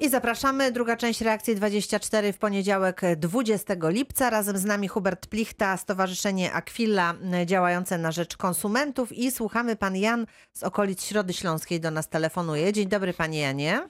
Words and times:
I 0.00 0.08
zapraszamy. 0.08 0.72
Druga 0.72 0.96
część 0.96 1.20
reakcji 1.20 1.54
24 1.54 2.32
w 2.32 2.38
poniedziałek 2.38 3.00
20 3.16 3.74
lipca. 3.88 4.30
Razem 4.30 4.56
z 4.56 4.64
nami 4.64 4.88
Hubert 4.88 5.26
Plichta, 5.26 5.76
Stowarzyszenie 5.76 6.52
Aquila 6.52 7.14
działające 7.46 7.98
na 7.98 8.12
rzecz 8.12 8.36
konsumentów 8.36 9.12
i 9.12 9.30
słuchamy 9.30 9.76
pan 9.76 9.96
Jan 9.96 10.26
z 10.52 10.62
okolic 10.62 11.04
Środy 11.06 11.32
Śląskiej 11.32 11.80
do 11.80 11.90
nas 11.90 12.08
telefonuje. 12.08 12.72
Dzień 12.72 12.88
dobry 12.88 13.12
panie 13.12 13.40
Janie. 13.40 13.80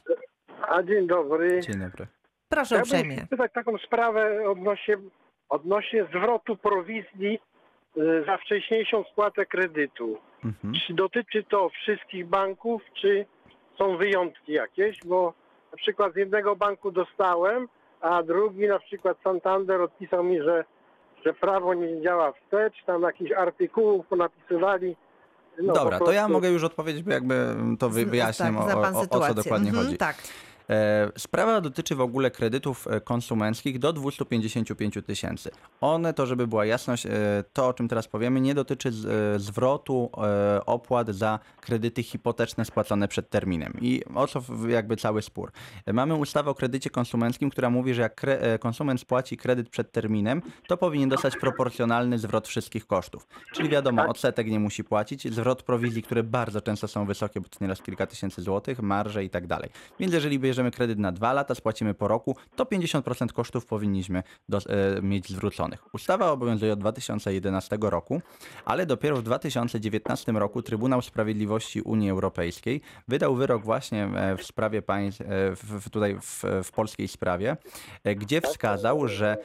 A 0.69 0.82
dzień 0.82 1.06
dobry. 1.06 1.61
Dzień 1.61 1.79
dobry. 1.79 2.07
Proszę 2.48 2.66
Chciałbym 2.66 2.82
uprzejmie. 2.82 3.27
spytać 3.27 3.52
taką 3.52 3.79
sprawę 3.79 4.50
odnośnie, 4.50 4.96
odnośnie 5.48 6.05
zwrotu 6.05 6.57
prowizji 6.57 7.39
y, 7.96 8.25
za 8.27 8.36
wcześniejszą 8.36 9.05
spłatę 9.12 9.46
kredytu. 9.46 10.18
Mhm. 10.45 10.75
Czy 10.86 10.95
dotyczy 10.95 11.45
to 11.45 11.68
wszystkich 11.68 12.27
banków, 12.27 12.82
czy 13.00 13.27
są 13.79 13.96
wyjątki 13.96 14.52
jakieś? 14.52 14.98
Bo 15.05 15.43
na 15.75 15.79
przykład 15.79 16.12
z 16.12 16.16
jednego 16.16 16.56
banku 16.56 16.90
dostałem, 16.90 17.68
a 18.00 18.22
drugi, 18.22 18.67
na 18.68 18.79
przykład 18.79 19.17
Santander, 19.25 19.80
odpisał 19.80 20.25
mi, 20.25 20.43
że, 20.43 20.64
że 21.26 21.32
prawo 21.32 21.75
nie 21.75 22.03
działa 22.03 22.32
wstecz, 22.32 22.85
tam 22.86 23.03
jakichś 23.03 23.32
artykułów 23.32 24.07
napisywali. 24.11 24.96
No, 25.63 25.72
Dobra, 25.72 25.99
po 25.99 26.04
to 26.04 26.13
ja 26.13 26.21
prostu- 26.21 26.32
mogę 26.32 26.49
już 26.50 26.64
odpowiedzieć, 26.64 27.02
bo 27.02 27.11
jakby 27.13 27.46
to 27.79 27.90
wyjaśniam, 27.90 28.57
tak, 28.57 28.76
o, 28.76 28.80
o, 28.80 29.21
o 29.21 29.21
co 29.29 29.35
dokładnie 29.35 29.68
Mhm, 29.68 29.85
chodzi. 29.86 29.96
Tak. 29.99 30.16
E, 30.71 31.11
Sprawa 31.18 31.61
dotyczy 31.61 31.95
w 31.95 32.00
ogóle 32.00 32.31
kredytów 32.31 32.86
e, 32.86 33.00
konsumenckich 33.00 33.78
do 33.78 33.92
255 33.92 34.98
tysięcy. 35.06 35.50
One, 35.81 36.14
to 36.14 36.27
żeby 36.27 36.47
była 36.47 36.67
jasność, 36.67 37.06
e, 37.06 37.11
to 37.53 37.69
o 37.69 37.75
czym 37.75 37.89
teraz 37.89 38.09
powiemy, 38.09 38.41
nie 38.41 38.55
dotyczy 38.55 38.91
zwrotu 39.36 40.11
opłat 40.67 41.11
za 41.11 41.39
kredyty 41.61 42.03
hipoteczne 42.03 42.64
spłacone 42.64 43.08
przed 43.08 43.31
terminem. 43.31 43.72
I 43.81 44.03
o 44.14 44.27
co 44.27 44.42
jakby 44.69 44.97
cały 44.97 45.22
spór. 45.22 45.53
Mamy 45.92 46.14
ustawę 46.14 46.50
o 46.50 46.55
kredycie 46.55 46.91
konsumenckim, 46.91 47.50
która 47.50 47.70
mówi, 47.70 47.94
że 47.94 48.03
jak 48.03 48.27
konsument 48.61 49.00
spłaci 49.00 49.36
kredyt 49.36 49.69
przed 49.69 49.92
terminem, 49.92 50.42
to 50.69 50.77
powinien 50.77 51.08
dostać 51.08 51.36
proporcjonalny 51.36 52.19
zwrot 52.19 52.48
wszystkich 52.48 52.86
kosztów. 52.86 53.27
Czyli 53.53 53.69
wiadomo, 53.69 54.06
odsetek 54.06 54.47
nie 54.47 54.60
musi 54.60 54.84
płacić, 54.84 55.34
zwrot 55.34 55.62
prowizji, 55.62 56.03
które 56.03 56.22
bardzo 56.22 56.60
często 56.60 56.88
są 56.88 57.06
wysokie, 57.06 57.41
bo 57.41 57.48
to 57.48 57.58
nieraz 57.60 57.83
kilka 57.83 58.06
tysięcy 58.06 58.42
złotych, 58.42 58.83
marże 58.83 59.25
i 59.25 59.31
tak 59.31 59.47
dalej. 59.47 59.70
Więc 60.00 60.12
jeżeli 60.12 60.38
bierzemy 60.55 60.70
kredyt 60.70 60.98
na 60.98 61.12
dwa 61.12 61.33
lata, 61.33 61.55
spłacimy 61.55 61.94
po 61.94 62.08
roku, 62.08 62.36
to 62.56 62.64
50% 62.64 63.33
kosztów 63.33 63.66
powinniśmy 63.66 64.22
dos- 64.48 64.66
e, 64.66 65.02
mieć 65.02 65.28
zwróconych. 65.28 65.94
Ustawa 65.94 66.30
obowiązuje 66.30 66.72
od 66.72 66.78
2011 66.80 67.78
roku, 67.91 68.22
ale 68.64 68.86
dopiero 68.86 69.16
w 69.16 69.22
2019 69.22 70.32
roku 70.32 70.62
Trybunał 70.62 71.02
Sprawiedliwości 71.02 71.82
Unii 71.82 72.10
Europejskiej 72.10 72.80
wydał 73.08 73.34
wyrok 73.34 73.62
właśnie 73.64 74.05
e, 74.05 74.36
w 74.36 74.42
sprawie 74.42 74.82
państw, 74.82 75.20
e, 75.20 75.25
w, 75.56 75.91
tutaj 75.91 76.16
w, 76.20 76.44
w 76.64 76.72
polskiej 76.72 77.08
sprawie, 77.08 77.56
e, 78.05 78.14
gdzie 78.14 78.41
wskazał, 78.41 79.08
że 79.08 79.36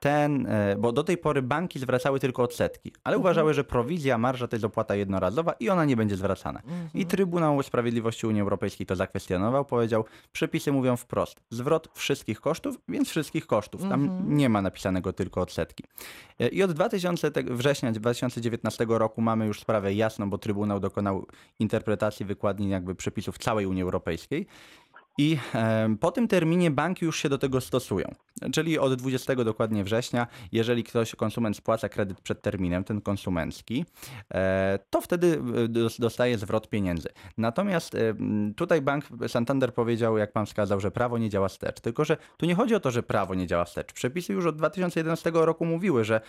ten, 0.00 0.46
e, 0.46 0.76
bo 0.78 0.92
do 0.92 1.04
tej 1.04 1.18
pory 1.18 1.42
banki 1.42 1.78
zwracały 1.78 2.20
tylko 2.20 2.42
odsetki, 2.42 2.92
ale 3.04 3.18
uważały, 3.18 3.54
że 3.54 3.64
prowizja, 3.64 4.18
marża 4.18 4.48
to 4.48 4.56
jest 4.56 4.64
opłata 4.64 4.94
jednorazowa 4.94 5.52
i 5.60 5.68
ona 5.68 5.84
nie 5.84 5.96
będzie 5.96 6.16
zwracana. 6.16 6.62
I 6.94 7.06
Trybunał 7.06 7.62
Sprawiedliwości 7.62 8.26
Unii 8.26 8.40
Europejskiej 8.42 8.86
to 8.86 8.96
zakwestionował, 8.96 9.64
powiedział, 9.64 10.04
przepisy 10.32 10.72
mówią 10.72 10.96
wprost, 10.96 11.40
zwrot 11.50 11.88
wszystkich 11.94 12.40
kosztów, 12.40 12.76
więc 12.88 13.08
wszystkich 13.08 13.46
kosztów. 13.46 13.82
Tam 13.88 14.22
nie 14.36 14.48
ma 14.48 14.62
napisanego 14.62 15.12
tylko 15.12 15.40
odsetki. 15.40 15.84
E, 16.40 16.48
I 16.48 16.62
od 16.62 16.72
2000 16.72 17.30
te- 17.30 17.42
września 17.42 17.92
2019 17.92 18.86
roku 18.88 19.20
mamy 19.22 19.46
już 19.46 19.60
sprawę 19.60 19.94
jasną, 19.94 20.30
bo 20.30 20.38
Trybunał 20.38 20.80
dokonał 20.80 21.26
interpretacji 21.58 22.26
wykładni 22.26 22.68
jakby 22.68 22.94
przepisów 22.94 23.38
całej 23.38 23.66
Unii 23.66 23.82
Europejskiej. 23.82 24.46
I 25.18 25.38
po 26.00 26.12
tym 26.12 26.28
terminie 26.28 26.70
banki 26.70 27.04
już 27.04 27.18
się 27.18 27.28
do 27.28 27.38
tego 27.38 27.60
stosują. 27.60 28.14
Czyli 28.52 28.78
od 28.78 28.94
20 28.94 29.34
dokładnie 29.34 29.84
września, 29.84 30.26
jeżeli 30.52 30.84
ktoś, 30.84 31.14
konsument 31.14 31.56
spłaca 31.56 31.88
kredyt 31.88 32.20
przed 32.20 32.42
terminem, 32.42 32.84
ten 32.84 33.00
konsumencki, 33.00 33.84
e, 34.34 34.78
to 34.90 35.00
wtedy 35.00 35.42
e, 35.64 35.68
dos- 35.68 36.00
dostaje 36.00 36.38
zwrot 36.38 36.68
pieniędzy. 36.68 37.08
Natomiast 37.38 37.94
e, 37.94 38.14
tutaj 38.56 38.82
bank 38.82 39.04
Santander 39.28 39.74
powiedział, 39.74 40.18
jak 40.18 40.32
pan 40.32 40.46
wskazał, 40.46 40.80
że 40.80 40.90
prawo 40.90 41.18
nie 41.18 41.30
działa 41.30 41.48
wstecz. 41.48 41.80
Tylko, 41.80 42.04
że 42.04 42.16
tu 42.36 42.46
nie 42.46 42.54
chodzi 42.54 42.74
o 42.74 42.80
to, 42.80 42.90
że 42.90 43.02
prawo 43.02 43.34
nie 43.34 43.46
działa 43.46 43.64
wstecz. 43.64 43.92
Przepisy 43.92 44.32
już 44.32 44.46
od 44.46 44.56
2011 44.56 45.30
roku 45.34 45.64
mówiły, 45.64 46.04
że 46.04 46.20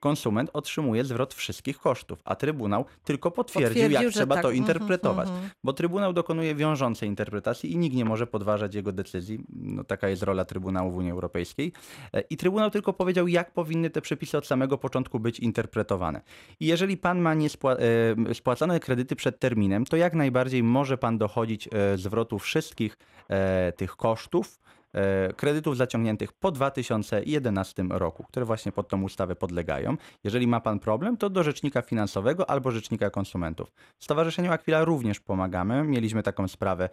konsument 0.00 0.50
otrzymuje 0.52 1.04
zwrot 1.04 1.34
wszystkich 1.34 1.78
kosztów, 1.78 2.18
a 2.24 2.34
Trybunał 2.36 2.84
tylko 3.04 3.30
potwierdził, 3.30 3.68
Potwierdził, 3.82 4.02
jak 4.02 4.12
trzeba 4.12 4.34
tak. 4.34 4.42
to 4.42 4.48
Mhm, 4.48 4.58
interpretować. 4.58 5.28
mhm. 5.28 5.50
Bo 5.64 5.72
Trybunał 5.72 6.12
dokonuje 6.12 6.54
wiążącej 6.54 7.08
interpretacji 7.08 7.72
i 7.72 7.76
nikt 7.78 7.96
nie 7.96 8.04
może 8.04 8.26
podważać 8.26 8.74
jego 8.74 8.92
decyzji. 8.92 9.38
No, 9.48 9.84
taka 9.84 10.08
jest 10.08 10.22
rola 10.22 10.44
Trybunału 10.44 10.90
w 10.90 10.96
Unii 10.96 11.10
Europejskiej. 11.10 11.72
E, 12.12 12.20
I 12.20 12.36
Trybunał 12.36 12.70
tylko 12.70 12.92
powiedział, 12.92 13.28
jak 13.28 13.52
powinny 13.52 13.90
te 13.90 14.00
przepisy 14.00 14.38
od 14.38 14.46
samego 14.46 14.78
początku 14.78 15.20
być 15.20 15.40
interpretowane. 15.40 16.20
I 16.60 16.66
jeżeli 16.66 16.96
pan 16.96 17.20
ma 17.20 17.34
e, 17.34 18.34
spłacone 18.34 18.80
kredyty 18.80 19.16
przed 19.16 19.38
terminem, 19.38 19.84
to 19.84 19.96
jak 19.96 20.14
najbardziej 20.14 20.62
może 20.62 20.98
pan 20.98 21.18
dochodzić 21.18 21.68
e, 21.72 21.98
zwrotu 21.98 22.38
wszystkich 22.38 22.96
tych 23.76 23.96
kosztów, 23.96 24.58
kredytów 25.36 25.76
zaciągniętych 25.76 26.32
po 26.32 26.52
2011 26.52 27.84
roku, 27.90 28.24
które 28.24 28.46
właśnie 28.46 28.72
pod 28.72 28.88
tą 28.88 29.02
ustawę 29.02 29.36
podlegają. 29.36 29.96
Jeżeli 30.24 30.46
ma 30.46 30.60
pan 30.60 30.78
problem, 30.78 31.16
to 31.16 31.30
do 31.30 31.42
rzecznika 31.42 31.82
finansowego 31.82 32.50
albo 32.50 32.70
rzecznika 32.70 33.10
konsumentów. 33.10 33.72
Stowarzyszeniu 33.98 34.52
Aquila 34.52 34.84
również 34.84 35.20
pomagamy. 35.20 35.84
Mieliśmy 35.84 36.22
taką 36.22 36.48
sprawę, 36.48 36.88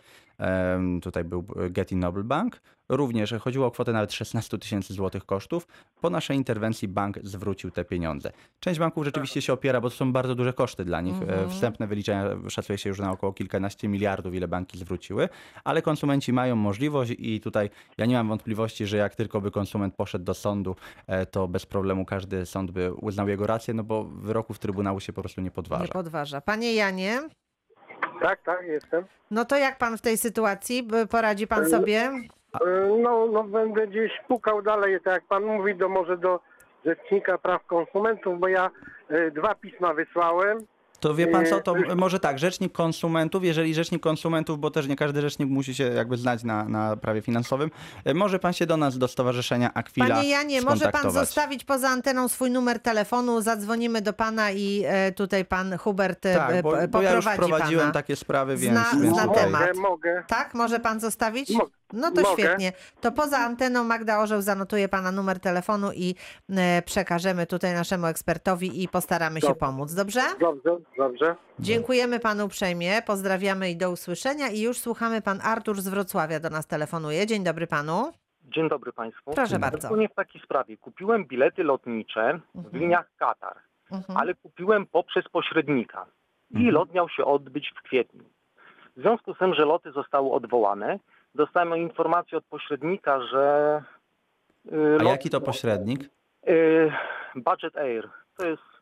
tutaj 1.02 1.24
był 1.24 1.46
Getty 1.69 1.96
Noble 1.96 2.24
Bank. 2.24 2.62
Również 2.89 3.33
chodziło 3.41 3.67
o 3.67 3.71
kwotę 3.71 3.94
nawet 3.94 4.13
16 4.13 4.57
tysięcy 4.57 4.94
złotych 4.94 5.25
kosztów. 5.25 5.67
Po 6.01 6.09
naszej 6.09 6.38
interwencji 6.38 6.88
bank 6.88 7.19
zwrócił 7.23 7.71
te 7.71 7.85
pieniądze. 7.85 8.31
Część 8.59 8.79
banków 8.79 9.05
rzeczywiście 9.05 9.41
się 9.41 9.53
opiera, 9.53 9.81
bo 9.81 9.89
to 9.89 9.95
są 9.95 10.11
bardzo 10.13 10.35
duże 10.35 10.53
koszty 10.53 10.85
dla 10.85 11.01
nich. 11.01 11.16
E, 11.27 11.47
Wstępne 11.49 11.88
wyliczenia 11.88 12.23
szacuje 12.49 12.77
się 12.77 12.89
już 12.89 12.99
na 12.99 13.11
około 13.11 13.33
kilkanaście 13.33 13.88
miliardów, 13.88 14.33
ile 14.35 14.47
banki 14.47 14.77
zwróciły, 14.77 15.29
ale 15.63 15.81
konsumenci 15.81 16.33
mają 16.33 16.55
możliwość 16.55 17.13
i 17.17 17.41
tutaj 17.41 17.69
ja 17.97 18.05
nie 18.05 18.16
mam 18.16 18.27
wątpliwości, 18.27 18.88
że 18.88 18.97
jak 18.97 19.15
tylko 19.15 19.41
by 19.41 19.51
konsument 19.51 19.95
poszedł 19.95 20.25
do 20.25 20.33
sądu, 20.33 20.75
e, 21.07 21.25
to 21.25 21.47
bez 21.47 21.65
problemu 21.65 22.05
każdy 22.05 22.45
sąd 22.45 22.71
by 22.71 22.94
uznał 22.94 23.27
jego 23.29 23.47
rację, 23.47 23.73
no 23.73 23.83
bo 23.83 24.03
wyroków 24.03 24.59
Trybunału 24.59 25.00
się 25.00 25.13
po 25.13 25.21
prostu 25.21 25.41
nie 25.41 25.45
Nie 25.45 25.51
podważa. 25.51 25.94
podważa. 25.94 26.41
Panie 26.41 26.73
Janie, 26.73 27.21
Tak, 28.21 28.44
tak, 28.44 28.65
jestem. 28.67 29.05
no 29.31 29.45
to 29.45 29.57
jak 29.57 29.77
pan 29.77 29.97
w 29.97 30.01
tej 30.01 30.17
sytuacji? 30.17 30.88
Poradzi 31.09 31.47
pan 31.47 31.69
sobie? 31.69 32.11
Y, 32.62 32.97
No, 33.02 33.25
no 33.25 33.44
będę 33.44 33.88
gdzieś 33.88 34.12
pukał 34.28 34.62
dalej, 34.62 35.00
tak 35.03 35.14
jak 35.14 35.24
pan 35.24 35.44
mówi, 35.44 35.75
do 35.75 35.90
może 35.90 36.18
do 36.18 36.40
Rzecznika 36.86 37.38
Praw 37.38 37.66
Konsumentów, 37.66 38.40
bo 38.40 38.47
ja 38.47 38.69
y, 39.12 39.31
dwa 39.31 39.56
pisma 39.56 39.94
wysłałem. 39.94 40.58
To 41.03 41.16
wie 41.16 41.28
pan 41.28 41.46
co, 41.46 41.62
to 41.62 41.78
Yy, 41.78 41.96
może 41.96 42.19
tak, 42.19 42.40
rzecznik 42.40 42.74
konsumentów, 42.74 43.44
jeżeli 43.44 43.74
rzecznik 43.74 44.03
konsumentów, 44.03 44.59
bo 44.59 44.72
też 44.72 44.88
nie 44.88 44.96
każdy 44.96 45.22
rzecznik 45.22 45.50
musi 45.50 45.75
się 45.75 45.84
jakby 45.84 46.18
znać 46.18 46.44
na, 46.44 46.64
na 46.69 46.97
prawie 46.97 47.22
finansowym, 47.22 47.72
e, 48.06 48.14
może 48.14 48.40
pan 48.40 48.53
się 48.53 48.66
do 48.66 48.78
nas, 48.78 48.97
do 48.97 49.08
Stowarzyszenia 49.08 49.74
Aquila 49.74 50.08
Panie 50.16 50.30
Janie, 50.30 50.62
może 50.62 50.92
pan 50.92 51.12
zostawić 51.12 51.63
poza 51.63 51.90
anteną 51.90 52.28
swój 52.28 52.52
numer 52.52 52.80
telefonu, 52.80 53.42
zadzwonimy 53.42 54.02
do 54.02 54.13
pana 54.13 54.52
i 54.52 54.84
e, 54.88 55.12
tutaj 55.12 55.46
pan 55.46 55.78
Hubert 55.78 56.25
e, 56.25 56.36
Tak, 56.36 56.62
bo, 56.63 56.72
p- 56.72 56.88
bo 56.88 57.02
ja 57.02 57.13
już 57.13 57.25
poprowadzi 57.25 57.52
prowadziłem 57.52 57.81
pana. 57.84 57.94
takie 57.94 58.16
sprawy, 58.16 58.58
Zna- 58.58 58.62
więc, 58.94 59.03
więc 59.03 59.16
zna 59.16 59.28
tutaj... 59.28 59.44
temat. 59.44 59.62
Mogę, 59.62 59.81
mogę. 59.81 60.24
Tak, 60.28 60.53
może 60.53 60.80
pan 60.80 61.00
zostawić? 61.00 61.50
Mo- 61.50 61.68
No 61.94 62.12
to 62.12 62.22
mogę. 62.22 62.34
świetnie. 62.44 62.74
To 63.02 63.12
poza 63.12 63.38
anteną 63.38 63.84
Magda 63.84 64.19
Orzeł 64.19 64.42
zanotuje 64.42 64.88
pana 64.90 65.12
numer 65.12 65.40
telefonu 65.40 65.92
i 65.96 66.16
e, 66.50 66.81
przekażemy 66.81 67.46
tutaj 67.47 67.74
naszemu 67.74 68.06
ekspertowi 68.08 68.84
i 68.84 68.88
postaramy 68.88 69.42
się 69.42 69.47
Dobrze. 69.47 69.59
pomóc. 69.59 69.94
Dobrze? 69.94 70.22
Dobrze, 70.40 70.69
dobrze. 70.98 71.36
Dziękujemy 71.59 72.20
panu 72.20 72.46
uprzejmie, 72.46 73.02
pozdrawiamy 73.08 73.70
i 73.72 73.78
do 73.78 73.92
usłyszenia. 73.92 74.48
I 74.50 74.62
już 74.62 74.78
słuchamy, 74.78 75.22
pan 75.22 75.40
Artur 75.44 75.81
z 75.81 75.88
Wrocławia 75.88 76.40
do 76.40 76.50
nas 76.50 76.68
telefonuje. 76.68 77.28
Dzień 77.28 77.44
dobry 77.44 77.68
panu. 77.68 78.12
Dzień 78.44 78.69
dobry 78.69 78.94
Państwu. 78.94 79.31
Proszę 79.31 79.60
bardzo. 79.60 79.78
Szczególnie 79.78 80.10
w 80.10 80.13
takiej 80.16 80.42
sprawie. 80.42 80.78
Kupiłem 80.78 81.25
bilety 81.25 81.63
lotnicze 81.63 82.40
w 82.56 82.57
Mhm. 82.57 82.84
liniach 82.84 83.10
Katar, 83.18 83.56
Mhm. 83.92 84.18
ale 84.19 84.34
kupiłem 84.34 84.86
poprzez 84.86 85.30
pośrednika 85.30 86.06
i 86.51 86.56
Mhm. 86.56 86.74
lot 86.74 86.94
miał 86.94 87.10
się 87.10 87.25
odbyć 87.25 87.72
w 87.80 87.81
kwietniu. 87.84 88.24
W 88.98 89.01
związku 89.01 89.34
z 89.34 89.38
tym, 89.38 89.54
że 89.54 89.66
loty 89.66 89.92
zostały 89.92 90.31
odwołane, 90.31 91.00
dostałem 91.36 91.78
informację 91.78 92.38
od 92.38 92.46
pośrednika, 92.46 93.22
że... 93.22 93.81
y, 94.74 94.98
A 95.00 95.04
lot- 95.04 95.12
jaki 95.12 95.30
to 95.30 95.42
pośrednik? 95.42 96.01
y, 96.48 96.92
Budget 97.36 97.78
Air. 97.78 98.10
To 98.38 98.46
jest 98.48 98.62
Mhm. 98.62 98.73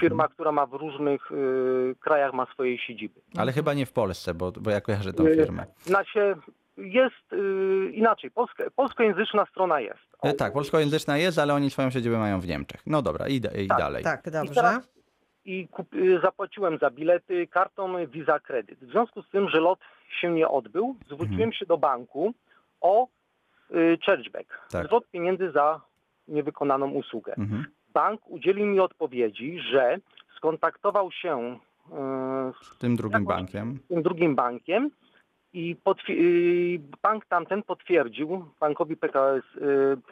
Firma, 0.00 0.28
która 0.28 0.52
ma 0.52 0.66
w 0.66 0.72
różnych 0.72 1.32
y, 1.32 1.94
krajach 2.00 2.32
ma 2.32 2.46
swoje 2.46 2.78
siedziby. 2.78 3.20
Ale 3.36 3.52
chyba 3.52 3.74
nie 3.74 3.86
w 3.86 3.92
Polsce, 3.92 4.34
bo, 4.34 4.52
bo 4.52 4.70
ja 4.70 4.80
kojarzę 4.80 5.12
tą 5.12 5.24
Nie. 5.24 5.34
firmę. 5.34 5.66
Znaczy, 5.78 6.36
jest 6.76 7.32
y, 7.32 7.90
inaczej, 7.94 8.30
polska, 8.30 8.64
polskojęzyczna 8.76 9.46
strona 9.50 9.80
jest. 9.80 10.00
E, 10.22 10.32
Tak, 10.34 10.52
polskojęzyczna 10.52 11.18
jest, 11.18 11.38
ale 11.38 11.54
oni 11.54 11.70
swoją 11.70 11.90
siedzibę 11.90 12.18
mają 12.18 12.40
w 12.40 12.46
Niemczech. 12.46 12.80
No 12.86 13.02
dobra, 13.02 13.28
i, 13.28 13.34
i 13.36 13.40
Tak, 13.68 13.78
dalej. 13.78 14.04
Tak, 14.04 14.26
I 14.26 14.30
dobrze. 14.30 14.54
teraz- 14.54 14.88
i 15.44 15.68
kup, 15.68 15.94
y, 15.94 16.20
zapłaciłem 16.22 16.78
za 16.78 16.90
bilety 16.90 17.46
kartą 17.46 18.06
Visa 18.06 18.40
Credit. 18.40 18.78
W 18.84 18.90
związku 18.90 19.22
z 19.22 19.28
tym, 19.30 19.48
że 19.48 19.60
lot 19.60 19.78
się 20.20 20.30
nie 20.30 20.48
odbył, 20.48 20.96
zwróciłem 21.06 21.32
Mhm. 21.32 21.52
się 21.52 21.66
do 21.66 21.78
banku 21.78 22.34
o 22.80 23.06
y, 23.70 23.98
chargeback, 24.06 24.68
Tak. 24.70 24.86
zwrot 24.86 25.10
pieniędzy 25.10 25.50
za 25.50 25.80
niewykonaną 26.28 26.90
usługę. 26.90 27.34
Mhm. 27.38 27.64
Bank 27.98 28.20
udzielił 28.26 28.66
mi 28.66 28.80
odpowiedzi, 28.80 29.58
że 29.70 29.98
skontaktował 30.36 31.12
się 31.12 31.58
y, 31.86 32.64
z 32.64 32.78
Tym 32.78 32.96
drugim 32.96 33.20
Jakąś- 33.20 33.36
bankiem. 33.36 33.78
tym 33.88 34.02
drugim 34.02 34.34
bankiem 34.34 34.90
i 35.52 35.76
y, 36.10 36.80
bank 37.02 37.26
tamten 37.26 37.62
potwierdził 37.62 38.44
bankowi 38.60 38.96
PKO, 38.96 39.36
y, 39.36 39.42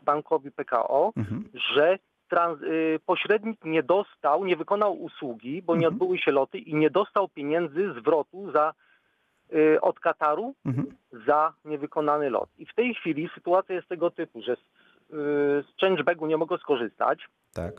bankowi 0.05 0.51
PKO 0.51 1.13
Mhm. 1.17 1.45
że 1.77 1.99
trans, 2.29 2.63
y, 2.63 3.01
pośrednik 3.07 3.65
nie 3.65 3.83
dostał, 3.83 4.45
nie 4.45 4.57
wykonał 4.57 4.93
usługi, 5.03 5.63
bo 5.63 5.77
nie 5.77 5.87
Mhm. 5.87 5.95
odbyły 5.95 6.19
się 6.19 6.31
loty 6.33 6.59
i 6.59 6.75
nie 6.75 6.91
dostał 6.91 7.29
pieniędzy 7.29 7.93
zwrotu 8.01 8.51
za, 8.53 8.75
od 9.81 10.01
Kataru 10.01 10.55
Mhm. 10.67 10.87
za 11.27 11.53
niewykonany 11.65 12.31
lot. 12.31 12.49
I 12.59 12.67
w 12.67 12.75
tej 12.75 12.95
chwili 12.95 13.29
sytuacja 13.35 13.75
jest 13.75 13.89
tego 13.89 14.11
typu, 14.11 14.43
że 14.43 14.57
z, 15.11 15.13
y, 15.13 15.73
z 15.73 15.81
changebacku 15.81 16.27
nie 16.27 16.37
mogę 16.37 16.59
skorzystać. 16.59 17.29
Tak. 17.55 17.73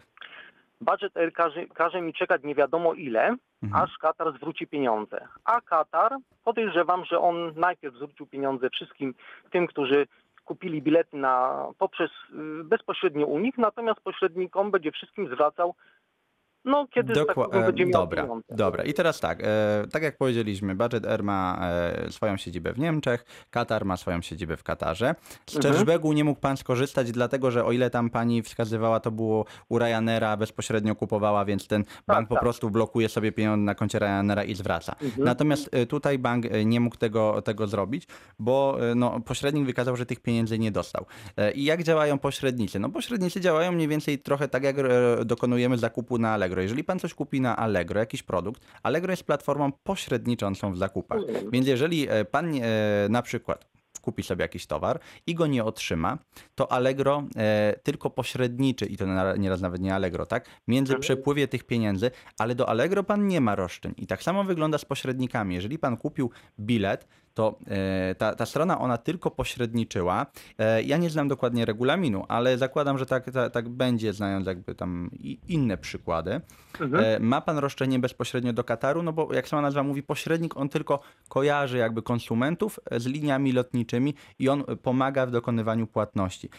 Budget 0.81 1.17
Air 1.17 1.33
każe, 1.33 1.65
każe 1.67 2.01
mi 2.01 2.13
czekać 2.13 2.43
nie 2.43 2.55
wiadomo 2.55 2.93
ile, 2.93 3.35
Mhm. 3.63 3.83
aż 3.83 3.97
Katar 3.97 4.33
zwróci 4.33 4.67
pieniądze. 4.67 5.27
A 5.45 5.61
Katar, 5.61 6.15
podejrzewam, 6.43 7.05
że 7.05 7.19
on 7.19 7.53
najpierw 7.55 7.95
zwrócił 7.95 8.25
pieniądze 8.27 8.69
wszystkim 8.69 9.15
tym, 9.51 9.67
którzy 9.67 10.07
kupili 10.45 10.81
bilety 10.81 11.17
na, 11.17 11.65
poprzez 11.77 12.11
y, 12.11 12.63
bezpośrednio 12.63 13.25
u 13.25 13.39
nich, 13.39 13.57
natomiast 13.57 13.99
pośrednikom 14.01 14.71
będzie 14.71 14.91
wszystkim 14.91 15.27
zwracał, 15.27 15.75
no 16.65 16.87
kiedy 16.87 17.13
tak 17.13 17.23
Dokła- 17.23 17.45
powiem, 17.49 17.65
będzie 17.65 17.83
e, 17.83 17.85
miał 17.85 18.01
dobra, 18.01 18.23
pieniądze. 18.23 18.55
dobra. 18.55 18.83
I 18.83 18.93
teraz 18.93 19.19
tak, 19.19 19.39
e, 19.43 19.85
tak 19.91 20.03
jak 20.03 20.17
powiedzieliśmy, 20.17 20.75
Budget 20.75 21.05
Air 21.05 21.23
ma 21.23 21.59
e, 21.61 22.11
swoją 22.11 22.37
siedzibę 22.37 22.73
w 22.73 22.79
Niemczech, 22.79 23.25
Katar 23.49 23.85
ma 23.85 23.97
swoją 23.97 24.21
siedzibę 24.21 24.57
w 24.57 24.63
Katarze. 24.63 25.15
Z 25.49 25.65
Mhm. 25.65 26.15
Nie 26.15 26.23
mógł 26.23 26.39
pan 26.41 26.57
skorzystać, 26.57 27.11
dlatego 27.11 27.51
że 27.51 27.65
o 27.65 27.71
ile 27.71 27.89
tam 27.89 28.09
pani 28.09 28.41
wskazywała, 28.41 28.99
to 28.99 29.11
było 29.11 29.45
u 29.69 29.79
Ryanaira, 29.79 30.37
bezpośrednio 30.37 30.95
kupowała, 30.95 31.45
więc 31.45 31.67
ten 31.67 31.83
bank 32.07 32.29
po 32.29 32.35
tak. 32.35 32.43
prostu 32.43 32.69
blokuje 32.69 33.09
sobie 33.09 33.31
pieniądze 33.31 33.63
na 33.65 33.75
koncie 33.75 33.99
Ryanaira 33.99 34.43
i 34.43 34.55
zwraca. 34.55 34.95
Mhm. 35.01 35.23
Natomiast 35.25 35.69
e, 35.71 35.85
tutaj 35.85 36.19
bank 36.19 36.45
e, 36.45 36.65
nie 36.65 36.79
mógł 36.79 36.97
tego, 36.97 37.41
tego 37.41 37.67
zrobić, 37.67 38.07
bo 38.39 38.77
e, 38.91 38.95
no, 38.95 39.19
pośrednik 39.19 39.65
wykazał, 39.65 39.95
że 39.95 40.05
tych 40.05 40.19
pieniędzy 40.19 40.59
nie 40.59 40.71
dostał. 40.71 41.05
I 41.55 41.63
jak 41.63 41.83
działają 41.83 42.19
pośrednicy? 42.19 42.79
No 42.79 42.89
pośrednicy 42.89 43.41
działają 43.41 43.71
mniej 43.71 43.87
więcej 43.87 44.19
trochę 44.19 44.47
tak, 44.47 44.63
jak 44.63 44.75
dokonujemy 45.25 45.77
zakupu 45.77 46.17
na 46.17 46.33
Allegro. 46.33 46.46
Jeżeli 46.55 46.83
pan 46.83 46.99
coś 46.99 47.13
kupi 47.13 47.41
na 47.41 47.57
Allegro, 47.57 47.99
jakiś 47.99 48.23
produkt, 48.23 48.61
Allegro 48.83 49.11
jest 49.11 49.23
platformą 49.23 49.71
pośredniczącą 49.83 50.71
w 50.71 50.77
zakupach. 50.77 51.17
Rozumiem. 51.17 51.51
Więc 51.51 51.67
jeżeli 51.67 52.09
e, 52.09 52.25
pan 52.25 52.55
e, 52.55 52.59
na 53.09 53.21
przykład 53.21 53.67
kupi 54.01 54.23
sobie 54.23 54.41
jakiś 54.41 54.65
towar 54.65 54.99
i 55.27 55.35
go 55.35 55.47
nie 55.47 55.63
otrzyma, 55.63 56.17
to 56.55 56.71
Allegro 56.71 57.23
e, 57.37 57.75
tylko 57.83 58.09
pośredniczy, 58.09 58.85
i 58.85 58.97
to 58.97 59.05
nieraz 59.37 59.61
nawet 59.61 59.81
nie 59.81 59.95
Allegro, 59.95 60.25
tak? 60.25 60.45
Między 60.67 60.93
Mhm. 60.93 61.01
przepływie 61.01 61.47
tych 61.47 61.63
pieniędzy, 61.63 62.11
ale 62.39 62.55
do 62.55 62.69
Allegro 62.69 63.03
pan 63.03 63.27
nie 63.27 63.41
ma 63.41 63.55
roszczeń. 63.55 63.93
I 63.97 64.07
tak 64.07 64.23
samo 64.23 64.43
wygląda 64.43 64.77
z 64.77 64.85
pośrednikami. 64.85 65.55
Jeżeli 65.55 65.79
pan 65.79 65.97
kupił 65.97 66.31
bilet, 66.59 67.07
to 67.37 67.59
e, 67.67 68.15
ta, 68.15 68.35
ta 68.35 68.45
strona 68.45 68.79
ona 68.79 68.97
tylko 68.97 69.31
pośredniczyła. 69.31 70.25
E, 70.57 70.83
ja 70.83 70.97
nie 70.97 71.09
znam 71.09 71.27
dokładnie 71.27 71.65
regulaminu, 71.65 72.25
ale 72.27 72.57
zakładam, 72.57 72.97
że 72.97 73.05
tak, 73.05 73.31
tak, 73.31 73.53
tak 73.53 73.69
będzie, 73.69 74.13
znając 74.13 74.47
jakby 74.47 74.75
tam 74.75 75.09
inne 75.47 75.77
przykłady. 75.77 76.41
Mhm. 76.79 77.03
E, 77.05 77.19
ma 77.19 77.41
pan 77.41 77.57
roszczenie 77.57 77.99
bezpośrednio 77.99 78.53
do 78.53 78.63
Kataru, 78.63 79.03
no 79.03 79.13
bo 79.13 79.33
jak 79.33 79.47
sama 79.47 79.61
nazwa 79.61 79.83
mówi, 79.83 80.03
pośrednik, 80.03 80.57
on 80.57 80.69
tylko 80.69 80.99
kojarzy 81.29 81.77
jakby 81.77 82.01
konsumentów 82.01 82.79
z 82.91 83.05
liniami 83.05 83.51
lotniczymi 83.51 84.13
i 84.39 84.49
on 84.49 84.63
pomaga 84.63 85.25
w 85.25 85.31
dokonywaniu 85.31 85.87
płatności. 85.87 86.49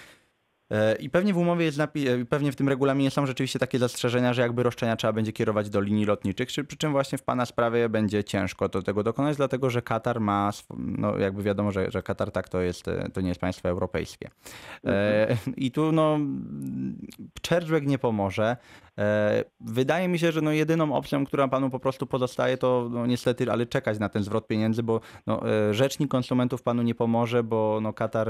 E, 0.71 0.95
I 0.95 1.11
pewnie 1.11 1.35
w 1.35 1.37
umowie 1.37 1.65
jest 1.65 1.79
napi- 1.79 2.09
e, 2.09 2.25
pewnie 2.25 2.53
w 2.53 2.57
tym 2.57 2.69
regulaminie 2.69 3.11
są 3.11 3.27
rzeczywiście 3.27 3.59
takie 3.59 3.79
zastrzeżenia, 3.79 4.33
że 4.33 4.43
jakby 4.43 4.63
roszczenia 4.63 4.97
trzeba 4.97 5.13
będzie 5.13 5.33
kierować 5.33 5.71
do 5.71 5.81
linii 5.81 6.05
lotniczych, 6.05 6.49
przy, 6.49 6.65
czym 6.65 6.93
właśnie 6.93 7.19
w 7.19 7.23
pana 7.23 7.47
sprawie 7.47 7.89
będzie 7.89 8.25
ciężko 8.25 8.69
do 8.69 8.83
tego 8.83 9.03
dokonać, 9.03 9.37
dlatego 9.37 9.71
że 9.71 9.83
Katar 9.83 10.21
ma, 10.21 10.51
no 10.79 11.19
jakby 11.19 11.43
wiadomo, 11.43 11.73
że, 11.73 11.91
że 11.91 12.03
Katar 12.03 12.31
tak 12.31 12.49
to 12.49 12.61
jest, 12.61 12.89
e, 12.89 13.09
to 13.13 13.21
nie 13.21 13.29
jest 13.29 13.41
państwo 13.41 13.69
europejskie. 13.69 14.31
I 15.57 15.71
tu 15.71 15.93
no 15.93 16.19
chargeback 17.49 17.87
nie 17.87 17.99
pomoże. 17.99 18.57
Wydaje 19.61 20.09
mi 20.09 20.19
się, 20.19 20.33
że 20.33 20.41
no 20.41 20.53
jedyną 20.53 20.95
opcją, 20.95 21.27
która 21.27 21.49
panu 21.49 21.71
po 21.71 21.81
prostu 21.81 22.07
pozostaje, 22.07 22.57
to 22.57 22.89
no 22.91 23.07
niestety, 23.07 23.53
ale 23.53 23.67
czekać 23.67 23.99
na 23.99 24.09
ten 24.09 24.23
zwrot 24.23 24.47
pieniędzy, 24.47 24.83
bo 24.83 25.01
no, 25.27 25.43
rzecznik 25.71 26.11
konsumentów 26.11 26.63
panu 26.63 26.83
nie 26.83 26.95
pomoże, 26.95 27.43
bo 27.43 27.79
no 27.83 27.93
Katar 27.93 28.29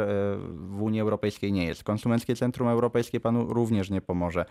w 0.55 0.83
Unii 0.83 1.01
Europejskiej 1.01 1.53
nie 1.53 1.67
jest. 1.67 1.85
Konsumenckie 2.29 2.37
Centrum 2.37 2.69
Europejskie 2.69 3.21
panu 3.21 3.55
również 3.55 3.91
nie 3.91 4.01
pomoże. 4.01 4.45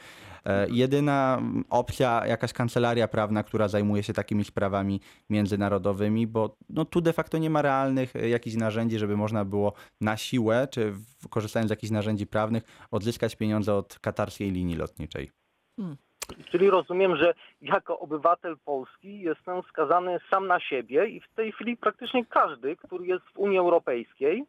E, 0.46 0.68
Jedyna 0.70 1.42
opcja, 1.70 2.26
jakaś 2.26 2.54
kancelaria 2.54 3.08
prawna, 3.08 3.44
która 3.44 3.68
zajmuje 3.68 4.04
się 4.04 4.14
takimi 4.14 4.44
sprawami 4.44 5.00
międzynarodowymi, 5.30 6.28
bo 6.28 6.56
no, 6.70 6.86
tu 6.86 7.02
de 7.02 7.14
facto 7.14 7.38
nie 7.38 7.50
ma 7.50 7.62
realnych 7.62 8.16
e, 8.16 8.30
jakichś 8.30 8.56
narzędzi, 8.56 9.00
żeby 9.00 9.18
można 9.18 9.46
było 9.46 9.74
na 10.02 10.18
siłę, 10.18 10.68
czy 10.72 10.94
korzystając 11.30 11.70
z 11.70 11.72
jakichś 11.72 11.92
narzędzi 11.92 12.28
prawnych, 12.28 12.64
odzyskać 12.92 13.36
pieniądze 13.36 13.76
od 13.76 14.00
katarskiej 14.00 14.52
linii 14.52 14.76
lotniczej. 14.76 15.32
Czyli 16.52 16.70
rozumiem, 16.70 17.16
że 17.16 17.34
jako 17.62 18.00
obywatel 18.00 18.58
Polski 18.66 19.20
jestem 19.20 19.62
skazany 19.70 20.20
sam 20.30 20.48
na 20.48 20.60
siebie 20.60 21.08
i 21.08 21.22
w 21.22 21.34
tej 21.36 21.52
chwili 21.52 21.78
praktycznie 21.78 22.26
każdy, 22.26 22.76
który 22.76 23.06
jest 23.08 23.26
w 23.34 23.38
Unii 23.38 23.58
Europejskiej, 23.58 24.46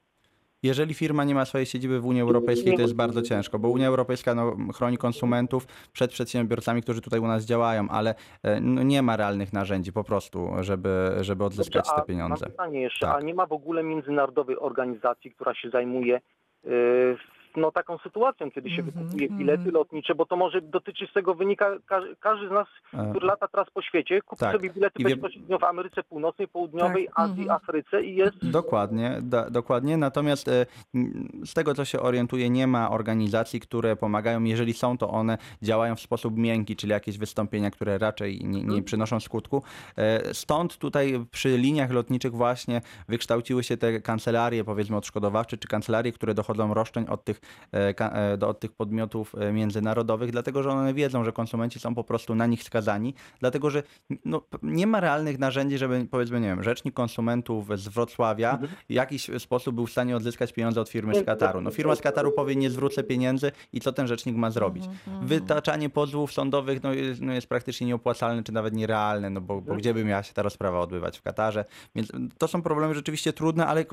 Jeżeli 0.62 0.94
firma 0.94 1.24
nie 1.24 1.34
ma 1.34 1.44
swojej 1.44 1.66
siedziby 1.66 2.00
w 2.00 2.06
Unii 2.06 2.22
Europejskiej, 2.22 2.74
to 2.76 2.82
jest 2.82 2.94
bardzo 2.94 3.22
ciężko, 3.22 3.58
bo 3.58 3.68
Unia 3.68 3.88
Europejska 3.88 4.34
no, 4.34 4.56
chroni 4.74 4.98
konsumentów 4.98 5.66
przed 5.92 6.10
przedsiębiorcami, 6.10 6.82
którzy 6.82 7.00
tutaj 7.00 7.20
u 7.20 7.26
nas 7.26 7.44
działają, 7.44 7.88
ale 7.88 8.14
e, 8.42 8.60
no, 8.60 8.82
nie 8.82 9.02
ma 9.02 9.16
realnych 9.16 9.52
narzędzi 9.52 9.92
po 9.92 10.04
prostu, 10.04 10.50
żeby, 10.60 11.10
żeby 11.20 11.44
odzyskać 11.44 11.84
Dobrze, 11.84 12.02
te 12.02 12.06
pieniądze. 12.06 12.44
Mam 12.44 12.50
pytanie 12.50 12.80
jeszcze, 12.80 13.06
Tak. 13.06 13.16
a 13.16 13.20
nie 13.20 13.34
ma 13.34 13.46
w 13.46 13.52
ogóle 13.52 13.82
międzynarodowej 13.82 14.58
organizacji, 14.58 15.30
która 15.30 15.54
się 15.54 15.70
zajmuje 15.70 16.20
yy, 16.64 17.16
no, 17.56 17.72
taką 17.72 17.98
sytuacją, 17.98 18.50
kiedy 18.50 18.70
się 18.70 18.82
Mhm, 18.82 18.92
wykupuje 18.98 19.24
mhm. 19.28 19.38
bilety 19.38 19.70
lotnicze, 19.70 20.14
bo 20.14 20.26
to 20.26 20.36
może 20.36 20.60
dotyczyć 20.62 21.10
z 21.10 21.12
tego 21.12 21.34
wynika, 21.34 21.70
każdy, 21.86 22.16
każdy 22.16 22.48
z 22.48 22.50
nas, 22.50 22.66
który 23.10 23.26
lata 23.26 23.48
teraz 23.48 23.70
po 23.70 23.82
świecie, 23.82 24.22
kupi 24.22 24.40
Tak. 24.40 24.52
sobie 24.52 24.70
bilety 24.70 25.02
I 25.02 25.04
wie- 25.04 25.10
bezpośrednio 25.16 25.58
w 25.58 25.64
Ameryce 25.64 26.02
Północnej, 26.02 26.48
Południowej, 26.48 27.06
Tak, 27.06 27.14
Azji, 27.18 27.42
mhm. 27.42 27.50
Afryce 27.62 28.02
i 28.04 28.16
jest 28.16 28.50
Dokładnie, 28.50 29.22
dokładnie. 29.50 29.96
Natomiast 29.96 30.48
e, 30.48 30.66
z 31.44 31.54
tego, 31.54 31.74
co 31.74 31.84
się 31.84 32.00
orientuję, 32.00 32.50
nie 32.50 32.66
ma 32.66 32.90
organizacji, 32.90 33.60
które 33.60 33.96
pomagają. 33.96 34.44
Jeżeli 34.44 34.72
są, 34.72 34.98
to 34.98 35.10
one 35.10 35.38
działają 35.62 35.96
w 35.96 36.00
sposób 36.00 36.36
miękki, 36.36 36.76
czyli 36.76 36.90
jakieś 36.92 37.18
wystąpienia, 37.18 37.70
które 37.70 37.98
raczej 37.98 38.40
nie, 38.44 38.62
nie 38.64 38.82
przynoszą 38.82 39.20
skutku. 39.20 39.62
E, 39.96 40.34
Stąd 40.34 40.78
tutaj 40.78 41.24
przy 41.30 41.58
liniach 41.58 41.90
lotniczych 41.90 42.32
właśnie 42.32 42.80
wykształciły 43.08 43.64
się 43.64 43.76
te 43.76 44.00
kancelarie, 44.00 44.64
powiedzmy 44.64 44.96
odszkodowawcze, 44.96 45.56
czy 45.56 45.68
kancelarie, 45.68 46.12
które 46.12 46.34
dochodzą 46.34 46.74
roszczeń 46.74 47.06
od 47.08 47.24
tych, 47.24 47.37
e, 47.72 47.94
ka- 47.94 48.10
e, 48.10 48.36
do, 48.36 48.48
od 48.48 48.60
tych 48.60 48.72
podmiotów 48.72 49.34
e, 49.34 49.52
międzynarodowych, 49.52 50.30
dlatego 50.30 50.62
że 50.62 50.70
one 50.70 50.94
wiedzą, 50.94 51.24
że 51.24 51.32
konsumenci 51.32 51.80
są 51.80 51.94
po 51.94 52.04
prostu 52.04 52.34
na 52.34 52.46
nich 52.46 52.62
skazani, 52.62 53.14
dlatego 53.40 53.70
że 53.70 53.82
no, 54.24 54.42
nie 54.62 54.86
ma 54.86 55.00
realnych 55.00 55.38
narzędzi, 55.38 55.78
żeby 55.78 56.06
powiedzmy, 56.10 56.40
nie 56.40 56.48
wiem, 56.48 56.62
rzecznik 56.62 56.94
konsumentów 56.94 57.78
z 57.78 57.88
Wrocławia 57.88 58.58
w 58.88 58.92
jakiś 58.92 59.30
sposób 59.38 59.74
był 59.74 59.86
w 59.86 59.90
stanie 59.90 60.16
odzyskać 60.16 60.52
pieniądze 60.52 60.80
od 60.80 60.88
firmy 60.88 61.14
z 61.14 61.24
Kataru. 61.24 61.60
No 61.60 61.70
firma 61.70 61.94
z 61.94 62.00
Kataru 62.00 62.32
powie, 62.32 62.56
nie 62.56 62.70
zwrócę 62.70 63.02
pieniędzy 63.02 63.52
i 63.72 63.80
co 63.80 63.92
ten 63.92 64.06
rzecznik 64.06 64.36
ma 64.36 64.50
zrobić? 64.50 64.84
Wytaczanie 65.22 65.90
pozwów 65.90 66.32
sądowych 66.32 66.82
no, 66.82 66.92
jest, 66.92 67.20
no, 67.20 67.32
jest 67.32 67.46
praktycznie 67.46 67.86
nieopłacalne, 67.86 68.42
czy 68.42 68.52
nawet 68.52 68.74
nierealne, 68.74 69.30
no 69.30 69.40
bo, 69.40 69.60
bo 69.60 69.74
gdzie 69.74 69.94
by 69.94 70.04
miała 70.04 70.22
się 70.22 70.34
ta 70.34 70.42
rozprawa 70.42 70.80
odbywać 70.80 71.18
w 71.18 71.22
Katarze? 71.22 71.64
Więc 71.94 72.12
to 72.38 72.48
są 72.48 72.62
problemy 72.62 72.94
rzeczywiście 72.94 73.32
trudne, 73.32 73.66
ale 73.66 73.84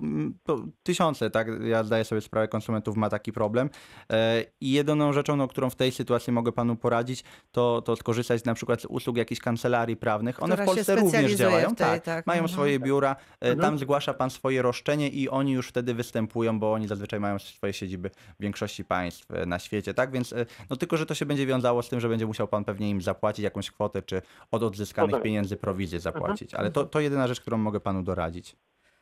tysiące, 0.83 1.29
tak? 1.29 1.47
Ja 1.63 1.83
zdaję 1.83 2.03
sobie 2.03 2.21
sprawę, 2.21 2.47
konsumentów 2.47 2.97
ma 2.97 3.09
taki 3.09 3.31
problem. 3.35 3.69
E, 4.11 4.43
I 4.61 4.71
jedyną 4.71 5.13
rzeczą, 5.13 5.35
no, 5.35 5.47
którą 5.47 5.69
w 5.69 5.75
tej 5.75 5.91
sytuacji 5.91 6.33
mogę 6.33 6.51
panu 6.51 6.75
poradzić, 6.75 7.23
to, 7.51 7.81
to 7.81 7.95
skorzystać 7.95 8.43
na 8.43 8.53
przykład 8.53 8.81
z 8.81 8.85
usług 8.85 9.17
jakichś 9.17 9.41
kancelarii 9.41 9.97
prawnych. 9.97 10.43
One 10.43 10.55
Która 10.55 10.71
w 10.71 10.75
Polsce 10.75 10.95
również 10.95 11.33
działają. 11.33 11.67
tej, 11.67 11.75
tak, 11.75 12.03
tak. 12.03 12.27
mają 12.27 12.41
Mhm. 12.41 12.53
swoje 12.53 12.79
biura, 12.79 13.15
e, 13.39 13.55
tam 13.55 13.77
zgłasza 13.79 14.13
pan 14.13 14.29
swoje 14.29 14.61
roszczenie 14.61 15.09
i 15.09 15.29
oni 15.29 15.51
już 15.51 15.67
wtedy 15.67 15.93
występują, 15.93 16.59
bo 16.59 16.73
oni 16.73 16.87
zazwyczaj 16.87 17.19
mają 17.19 17.39
swoje 17.39 17.73
siedziby 17.73 18.09
w 18.09 18.41
większości 18.41 18.85
państw 18.85 19.31
e, 19.31 19.45
na 19.45 19.59
świecie, 19.59 19.93
tak? 19.93 20.11
Więc 20.11 20.33
no 20.69 20.75
tylko, 20.75 20.97
że 20.97 21.05
to 21.05 21.15
się 21.15 21.25
będzie 21.25 21.45
wiązało 21.45 21.83
z 21.83 21.89
tym, 21.89 21.99
że 21.99 22.09
będzie 22.09 22.25
musiał 22.25 22.47
pan 22.47 22.63
pewnie 22.65 22.89
im 22.89 23.01
zapłacić 23.01 23.43
jakąś 23.43 23.71
kwotę, 23.71 24.01
czy 24.01 24.21
od 24.51 24.63
odzyskanych 24.63 25.21
pieniędzy 25.21 25.57
prowizję 25.57 25.99
zapłacić. 25.99 26.53
Ale 26.53 26.71
to, 26.71 26.85
to 26.85 26.99
jedyna 26.99 27.27
rzecz, 27.27 27.41
którą 27.41 27.57
mogę 27.57 27.79
panu 27.79 28.03
doradzić. 28.03 28.55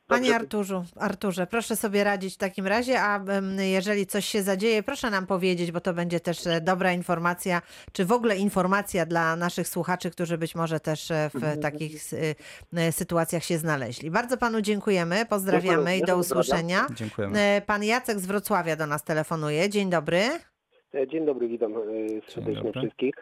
Panie. 0.08 0.36
Arturzu, 0.36 0.86
Arturze, 1.00 1.48
proszę 1.48 1.76
sobie 1.76 2.04
radzić 2.04 2.34
w 2.36 2.38
takim 2.38 2.68
razie, 2.68 3.02
a 3.02 3.24
jeżeli 3.58 4.08
coś 4.08 4.26
się 4.26 4.44
zadzieje, 4.44 4.84
proszę 4.84 5.10
nam 5.10 5.28
powiedzieć, 5.28 5.72
bo 5.72 5.82
to 5.82 5.94
będzie 5.94 6.20
też 6.20 6.48
e, 6.48 6.62
dobra 6.62 6.92
informacja, 6.94 7.62
czy 7.92 8.06
w 8.06 8.12
ogóle 8.12 8.38
informacja 8.38 9.06
dla 9.06 9.36
naszych 9.36 9.68
słuchaczy, 9.68 10.12
którzy 10.12 10.38
być 10.38 10.56
może 10.56 10.80
też 10.80 11.12
e, 11.12 11.30
w 11.34 11.60
takich 11.62 11.96
s- 11.96 12.16
e, 12.78 12.92
sytuacjach 12.92 13.44
się 13.44 13.58
znaleźli. 13.58 14.12
Bardzo 14.12 14.38
panu 14.38 14.62
dziękujemy, 14.62 15.26
pozdrawiamy 15.26 15.98
i 15.98 16.02
do 16.02 16.18
usłyszenia. 16.18 16.88
Dziękujemy. 16.96 17.62
Pan 17.66 17.84
Jacek 17.84 18.20
z 18.20 18.26
Wrocławia 18.26 18.76
do 18.76 18.88
nas 18.88 19.04
telefonuje. 19.04 19.70
Dzień 19.70 19.90
dobry. 19.90 20.22
Dzień 21.12 21.26
dobry, 21.26 21.48
witam 21.48 21.74
serdecznie 22.28 22.72
wszystkich. 22.72 23.16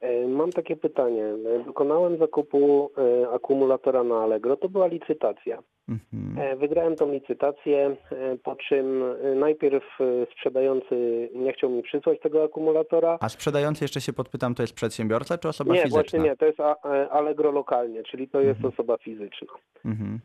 E, 0.00 0.28
Mam 0.28 0.50
takie 0.52 0.76
pytanie. 0.76 1.24
E, 1.24 1.64
Dokonałem 1.64 2.18
zakupu 2.18 2.90
e, 3.22 3.28
akumulatora 3.30 4.04
na 4.04 4.22
Allegro. 4.22 4.56
To 4.56 4.68
była 4.68 4.86
licytacja. 4.86 5.58
Mhm. 5.88 6.58
Wygrałem 6.58 6.96
tą 6.96 7.12
licytację, 7.12 7.96
po 8.42 8.56
czym 8.56 9.02
najpierw 9.36 9.84
sprzedający 10.32 11.28
nie 11.34 11.52
chciał 11.52 11.70
mi 11.70 11.82
przysłać 11.82 12.20
tego 12.20 12.44
akumulatora. 12.44 13.18
A 13.20 13.28
sprzedający, 13.28 13.84
jeszcze 13.84 14.00
się 14.00 14.12
podpytam, 14.12 14.54
to 14.54 14.62
jest 14.62 14.74
przedsiębiorca 14.74 15.38
czy 15.38 15.48
osoba 15.48 15.74
Nie, 15.74 15.80
fizyczna? 15.80 15.96
właśnie 16.02 16.18
nie, 16.18 16.36
to 16.36 16.46
jest 16.46 16.58
Allegro 17.10 17.50
lokalnie, 17.52 18.02
czyli 18.02 18.28
to 18.28 18.40
jest 18.40 18.56
Mhm. 18.58 18.74
osoba 18.74 18.96
fizyczna. 18.96 19.48
Mhm. 19.84 20.20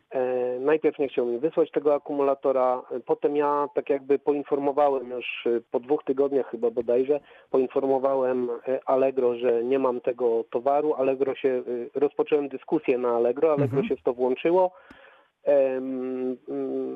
Najpierw 0.60 0.98
nie 0.98 1.08
chciał 1.08 1.26
mi 1.26 1.38
wysłać 1.38 1.70
tego 1.70 1.94
akumulatora, 1.94 2.82
potem 3.06 3.36
ja 3.36 3.68
tak 3.74 3.90
jakby 3.90 4.18
poinformowałem 4.18 5.10
już 5.10 5.46
e, 5.46 5.60
po 5.70 5.80
dwóch 5.80 6.04
tygodniach 6.04 6.50
chyba 6.50 6.70
bodajże, 6.70 7.20
poinformowałem 7.50 8.48
e, 8.68 8.80
Allegro, 8.86 9.34
że 9.34 9.64
nie 9.64 9.78
mam 9.78 10.00
tego 10.00 10.44
towaru. 10.50 10.94
Allegro 10.94 11.34
się, 11.34 11.62
e, 11.94 12.00
rozpocząłem 12.00 12.48
dyskusję 12.48 12.98
na 12.98 13.08
Allegro, 13.08 13.48
Allegro 13.52 13.78
Mhm. 13.78 13.88
się 13.88 13.96
w 13.96 14.02
to 14.02 14.12
włączyło. 14.12 14.72
Mm, 15.46 16.36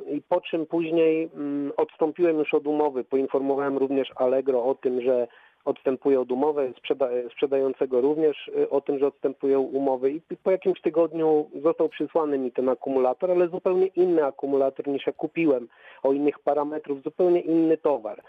I 0.06 0.22
po 0.28 0.40
czym 0.40 0.66
później 0.66 1.30
mm, 1.34 1.72
odstąpiłem 1.76 2.38
już 2.38 2.54
od 2.54 2.66
umowy. 2.66 3.04
Poinformowałem 3.04 3.78
również 3.78 4.08
Allegro 4.16 4.64
o 4.64 4.74
tym, 4.74 5.00
że 5.00 5.28
odstępuję 5.64 6.20
od 6.20 6.32
umowy, 6.32 6.72
sprzeda 6.78 7.08
sprzedającego 7.32 8.00
również 8.00 8.48
y, 8.48 8.70
o 8.70 8.80
tym, 8.80 8.98
że 8.98 9.06
odstępuję 9.06 9.58
umowy 9.58 10.10
i 10.10 10.20
po 10.42 10.50
jakimś 10.50 10.80
tygodniu 10.80 11.50
został 11.62 11.88
przysłany 11.88 12.38
mi 12.38 12.52
ten 12.52 12.68
akumulator, 12.68 13.30
ale 13.30 13.48
zupełnie 13.48 13.86
inny 13.86 14.24
akumulator 14.24 14.88
niż 14.88 15.06
ja 15.06 15.12
kupiłem, 15.12 15.68
o 16.02 16.12
innych 16.12 16.38
parametrów, 16.38 17.02
zupełnie 17.02 17.40
inny 17.40 17.76
towar. 17.76 18.22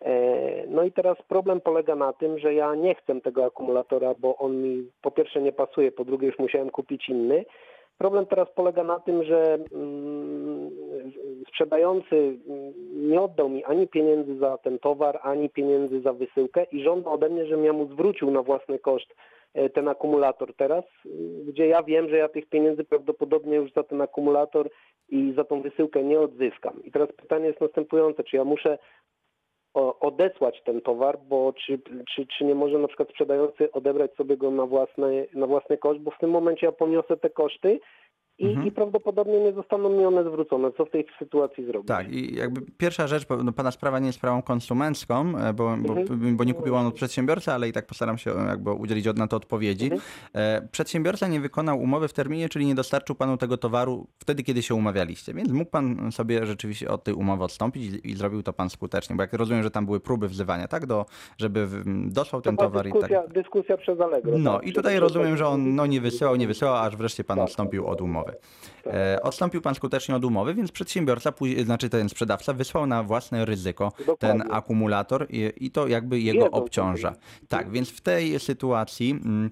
E, 0.00 0.66
No 0.66 0.82
i 0.82 0.92
teraz 0.92 1.16
problem 1.28 1.60
polega 1.60 1.94
na 1.94 2.12
tym, 2.12 2.38
że 2.38 2.54
ja 2.54 2.74
nie 2.74 2.94
chcę 2.94 3.20
tego 3.20 3.44
akumulatora, 3.44 4.14
bo 4.18 4.36
on 4.36 4.62
mi 4.62 4.90
po 5.02 5.10
pierwsze 5.10 5.42
nie 5.42 5.52
pasuje, 5.52 5.92
po 5.92 6.04
drugie 6.04 6.26
już 6.26 6.38
musiałem 6.38 6.70
kupić 6.70 7.08
inny. 7.08 7.44
Problem 7.98 8.26
teraz 8.26 8.48
polega 8.54 8.84
na 8.84 9.00
tym, 9.00 9.24
że 9.24 9.58
mm, 9.74 10.67
sprzedający 11.48 12.38
nie 12.92 13.20
oddał 13.20 13.48
mi 13.48 13.64
ani 13.64 13.88
pieniędzy 13.88 14.38
za 14.38 14.58
ten 14.58 14.78
towar, 14.78 15.18
ani 15.22 15.50
pieniędzy 15.50 16.00
za 16.00 16.12
wysyłkę 16.12 16.64
i 16.72 16.82
żąda 16.82 17.10
ode 17.10 17.28
mnie, 17.28 17.46
żebym 17.46 17.64
ja 17.64 17.72
mu 17.72 17.86
zwrócił 17.86 18.30
na 18.30 18.42
własny 18.42 18.78
koszt 18.78 19.14
e, 19.54 19.70
ten 19.70 19.88
akumulator. 19.88 20.54
Teraz, 20.54 20.84
y, 21.06 21.10
gdzie 21.46 21.66
ja 21.66 21.82
wiem, 21.82 22.08
że 22.08 22.16
ja 22.16 22.28
tych 22.28 22.46
pieniędzy 22.46 22.84
prawdopodobnie 22.84 23.56
już 23.56 23.72
za 23.72 23.82
ten 23.82 24.00
akumulator 24.00 24.70
i 25.08 25.32
za 25.36 25.44
tą 25.44 25.62
wysyłkę 25.62 26.02
nie 26.02 26.20
odzyskam. 26.20 26.84
I 26.84 26.92
teraz 26.92 27.12
pytanie 27.12 27.46
jest 27.46 27.60
następujące, 27.60 28.24
czy 28.24 28.36
ja 28.36 28.44
muszę 28.44 28.78
odesłać 30.00 30.62
ten 30.64 30.80
towar, 30.80 31.18
bo 31.28 31.52
czy, 31.52 31.78
czy, 32.14 32.26
czy 32.26 32.44
nie 32.44 32.54
może 32.54 32.78
na 32.78 32.88
przykład 32.88 33.08
sprzedający 33.08 33.72
odebrać 33.72 34.14
sobie 34.14 34.36
go 34.36 34.50
na 34.50 34.66
własny, 34.66 35.26
na 35.34 35.46
własny 35.46 35.78
koszt, 35.78 36.00
bo 36.00 36.10
w 36.10 36.18
tym 36.18 36.30
momencie 36.30 36.66
ja 36.66 36.72
poniosę 36.72 37.16
te 37.16 37.30
koszty 37.30 37.80
i, 38.38 38.46
Mhm. 38.46 38.66
i 38.66 38.70
prawdopodobnie 38.72 39.40
nie 39.40 39.52
zostaną 39.52 39.88
mi 39.88 40.04
one 40.04 40.24
zwrócone. 40.24 40.72
Co 40.72 40.84
w 40.84 40.90
tej 40.90 41.06
sytuacji 41.18 41.64
zrobić? 41.66 41.88
Tak, 41.88 42.12
i 42.12 42.34
jakby 42.34 42.60
pierwsza 42.78 43.06
rzecz, 43.06 43.26
bo 43.26 43.36
no, 43.42 43.52
pana 43.52 43.70
sprawa 43.70 43.98
nie 43.98 44.06
jest 44.06 44.18
sprawą 44.18 44.42
konsumencką, 44.42 45.38
e, 45.38 45.52
bo, 45.52 45.72
Mhm. 45.74 46.36
bo 46.36 46.44
nie 46.44 46.54
kupił 46.54 46.74
on 46.76 46.86
od 46.86 46.94
przedsiębiorcy, 46.94 47.52
ale 47.52 47.68
i 47.68 47.72
tak 47.72 47.86
postaram 47.86 48.18
się 48.18 48.30
e, 48.34 48.46
jakby 48.46 48.72
udzielić 48.72 49.08
od- 49.08 49.18
na 49.18 49.26
to 49.26 49.36
odpowiedzi. 49.36 49.84
Mhm. 49.84 50.00
E, 50.34 50.68
Przedsiębiorca 50.72 51.28
nie 51.28 51.40
wykonał 51.40 51.78
umowy 51.80 52.08
w 52.08 52.12
terminie, 52.12 52.48
czyli 52.48 52.66
nie 52.66 52.74
dostarczył 52.74 53.14
panu 53.16 53.36
tego 53.36 53.56
towaru 53.56 54.06
wtedy, 54.18 54.42
kiedy 54.42 54.62
się 54.62 54.74
umawialiście, 54.74 55.34
więc 55.34 55.52
mógł 55.52 55.70
pan 55.70 56.12
sobie 56.12 56.46
rzeczywiście 56.46 56.88
od 56.90 57.04
tej 57.04 57.14
umowy 57.14 57.44
odstąpić 57.44 57.82
i, 57.94 58.10
i 58.10 58.14
zrobił 58.16 58.42
to 58.42 58.52
pan 58.52 58.70
skutecznie, 58.70 59.16
bo 59.16 59.22
jak 59.22 59.32
rozumiem, 59.32 59.62
że 59.62 59.70
tam 59.70 59.86
były 59.86 60.00
próby 60.00 60.28
wzywania, 60.28 60.68
tak, 60.68 60.86
do, 60.86 61.06
żeby 61.38 61.68
dostał 62.06 62.40
ten 62.40 62.56
towar 62.56 62.86
i 62.86 62.92
dyskusja, 62.92 63.22
tak. 63.22 63.32
dyskusja 63.32 63.76
przez 63.76 64.00
Allegro. 64.00 64.38
No 64.38 64.58
tak, 64.58 64.66
i 64.68 64.72
tutaj 64.72 64.98
rozumiem, 65.00 65.36
że 65.36 65.46
on 65.48 65.74
no, 65.74 65.86
nie 65.86 66.00
wysyłał, 66.00 66.36
nie 66.36 66.46
wysyłał, 66.46 66.76
aż 66.76 66.96
wreszcie 66.96 67.24
pan 67.24 67.36
Tak. 67.36 67.44
odstąpił 67.46 67.86
od 67.86 68.00
umowy. 68.00 68.27
Tak. 68.84 68.94
E, 68.94 69.22
odstąpił 69.22 69.60
pan 69.60 69.74
skutecznie 69.74 70.16
od 70.16 70.24
umowy, 70.24 70.54
więc 70.54 70.72
przedsiębiorca, 70.72 71.32
znaczy 71.64 71.88
ten 71.88 72.08
sprzedawca 72.08 72.52
wysłał 72.52 72.86
na 72.86 73.02
własne 73.02 73.44
ryzyko 73.44 73.92
ten 73.96 74.06
Dokładnie. 74.06 74.44
akumulator 74.52 75.26
i, 75.30 75.52
i 75.56 75.70
to 75.70 75.88
jakby 75.88 76.20
jego 76.20 76.44
Wiedzą, 76.44 76.56
obciąża. 76.56 77.14
Tak, 77.48 77.70
więc 77.70 77.90
w 77.90 78.00
tej 78.00 78.40
sytuacji 78.40 79.10
mm, 79.10 79.50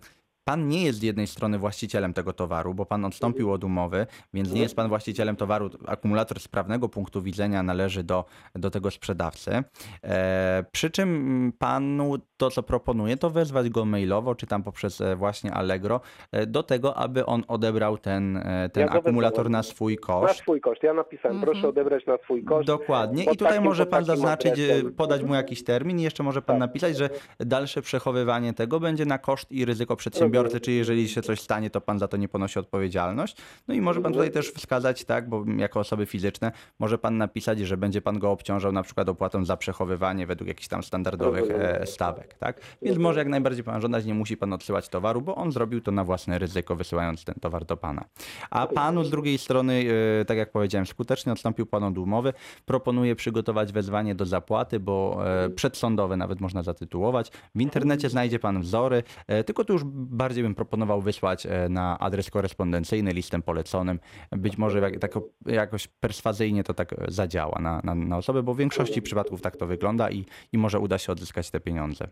pan 0.49 0.69
nie 0.69 0.85
jest 0.85 0.99
z 0.99 1.03
jednej 1.03 1.27
strony 1.27 1.59
właścicielem 1.59 2.15
tego 2.15 2.33
towaru, 2.33 2.75
bo 2.75 2.87
pan 2.87 3.05
odstąpił 3.05 3.53
od 3.53 3.65
umowy, 3.65 4.07
więc 4.35 4.53
nie 4.53 4.61
jest 4.61 4.77
pan 4.77 4.89
właścicielem 4.89 5.37
towaru. 5.37 5.71
Akumulator 5.87 6.41
z 6.41 6.49
prawnego 6.49 6.89
punktu 6.89 7.23
widzenia 7.23 7.63
należy 7.63 8.05
do, 8.05 8.25
do 8.55 8.71
tego 8.71 8.91
sprzedawcy. 8.91 9.63
E, 10.05 10.65
przy 10.73 10.91
czym 10.91 11.09
mm, 11.09 11.53
panu 11.53 12.19
to, 12.37 12.51
co 12.51 12.63
proponuje, 12.63 13.17
to 13.17 13.31
wezwać 13.31 13.69
go 13.71 13.85
mailowo, 13.85 14.35
czy 14.35 14.47
tam 14.47 14.63
poprzez 14.63 15.01
e, 15.01 15.17
właśnie 15.17 15.53
Allegro, 15.55 16.01
e, 16.33 16.47
do 16.47 16.63
tego, 16.63 16.97
aby 16.97 17.27
on 17.27 17.45
odebrał 17.49 17.99
ten, 17.99 18.37
e, 18.37 18.69
ten 18.73 18.87
Ja 18.87 18.91
akumulator 18.93 19.51
na 19.51 19.63
swój 19.63 19.95
Na 19.95 20.07
koszt. 20.07 20.39
swój 20.41 20.61
koszt. 20.61 20.83
Ja 20.83 20.95
napisałem, 20.95 21.37
Mhm. 21.37 21.53
proszę 21.53 21.69
odebrać 21.69 22.07
na 22.07 22.17
swój 22.25 22.45
koszt. 22.45 22.67
Dokładnie. 22.67 23.23
I 23.25 23.27
tutaj 23.27 23.49
takim- 23.49 23.65
może 23.65 23.87
pan 23.87 24.05
zaznaczyć, 24.05 24.53
adresem. 24.53 24.93
podać 24.95 25.23
mu 25.23 25.35
jakiś 25.35 25.65
termin 25.65 26.01
i 26.01 26.03
jeszcze 26.03 26.23
może 26.23 26.43
pan 26.43 26.55
Tak. 26.57 26.61
napisać, 26.61 26.97
że 26.97 27.11
dalsze 27.41 27.83
przechowywanie 27.83 28.53
tego 28.53 28.81
będzie 28.81 29.07
na 29.07 29.19
koszt 29.19 29.53
i 29.53 29.65
ryzyko 29.65 29.97
przedsiębiorcy, 29.97 30.45
Rozumiem. 30.45 30.61
czyli 30.65 30.77
jeżeli 30.77 31.09
się 31.09 31.23
coś 31.23 31.41
stanie, 31.41 31.71
to 31.71 31.81
pan 31.81 31.99
za 31.99 32.09
to 32.09 32.17
nie 32.17 32.29
ponosi 32.29 32.59
odpowiedzialność. 32.59 33.37
No 33.69 33.75
i 33.75 33.81
może 33.81 34.01
pan 34.01 34.13
tutaj 34.13 34.31
też 34.31 34.51
wskazać, 34.53 35.05
tak, 35.05 35.29
bo 35.29 35.45
jako 35.57 35.81
osoby 35.81 36.07
fizyczne 36.07 36.53
może 36.79 36.99
pan 36.99 37.17
napisać, 37.19 37.59
że 37.59 37.77
będzie 37.77 38.03
pan 38.03 38.19
go 38.19 38.31
obciążał 38.31 38.73
na 38.73 38.83
przykład 38.83 39.09
opłatą 39.09 39.45
za 39.45 39.57
przechowywanie 39.57 40.27
według 40.27 40.49
jakichś 40.49 40.69
tam 40.69 40.83
standardowych 40.83 41.41
Rozumiem. 41.41 41.61
e, 41.83 41.87
stawek, 42.27 42.39
tak? 42.39 42.61
Więc 42.83 42.99
może 42.99 43.19
jak 43.19 43.29
najbardziej 43.29 43.65
pan 43.65 43.81
żądać, 43.81 44.05
nie 44.05 44.15
musi 44.15 44.37
pan 44.37 44.53
odsyłać 44.53 44.89
towaru, 44.89 45.21
bo 45.21 45.35
on 45.35 45.53
zrobił 45.53 45.81
to 45.81 45.91
na 45.91 46.05
własne 46.05 46.39
ryzyko, 46.39 46.77
wysyłając 46.77 47.25
ten 47.25 47.35
towar 47.41 47.65
do 47.65 47.77
pana. 47.77 48.05
A 48.51 48.67
panu 48.67 49.05
z 49.05 49.11
drugiej 49.11 49.39
strony, 49.39 49.85
e, 50.21 50.25
tak 50.25 50.39
jak 50.39 50.53
powiedziałem, 50.53 50.87
skutecznie 50.87 51.33
odstąpił 51.33 51.67
pan 51.67 51.85
od 51.85 51.99
umowy. 51.99 52.33
Proponuję 52.65 53.17
przygotować 53.17 53.73
wezwanie 53.73 54.15
do 54.15 54.27
zapłaty, 54.27 54.81
bo 54.81 55.23
e, 55.45 55.51
przedsądowe 55.51 56.17
nawet 56.17 56.41
można 56.41 56.63
zatytułować. 56.63 57.31
W 57.55 57.61
internecie 57.61 58.09
znajdzie 58.09 58.39
pan 58.39 58.61
wzory, 58.61 59.03
e, 59.27 59.45
tylko 59.45 59.65
tu 59.65 59.73
już 59.73 59.83
bardziej 59.85 60.43
bym 60.43 60.55
proponował 60.55 61.01
wysłać 61.01 61.47
e, 61.47 61.69
na 61.69 61.99
adres 61.99 62.31
korespondencyjny 62.31 63.13
listem 63.13 63.43
poleconym. 63.43 64.01
Być 64.31 64.59
może 64.59 64.81
jak, 64.81 64.99
tak, 64.99 65.15
jakoś 65.47 65.89
perswazyjnie 65.89 66.65
to 66.65 66.75
tak 66.75 66.95
zadziała 67.09 67.61
na, 67.61 67.81
na, 67.85 67.95
na 67.95 68.17
osobę, 68.17 68.43
bo 68.43 68.55
w 68.55 68.59
większości 68.59 69.03
przypadków 69.03 69.43
tak 69.43 69.57
to 69.57 69.67
wygląda 69.67 70.11
i, 70.11 70.25
i 70.53 70.59
może 70.59 70.79
uda 70.79 70.99
się 70.99 71.13
odzyskać 71.13 71.51
te 71.51 71.61
pieniądze. 71.61 72.09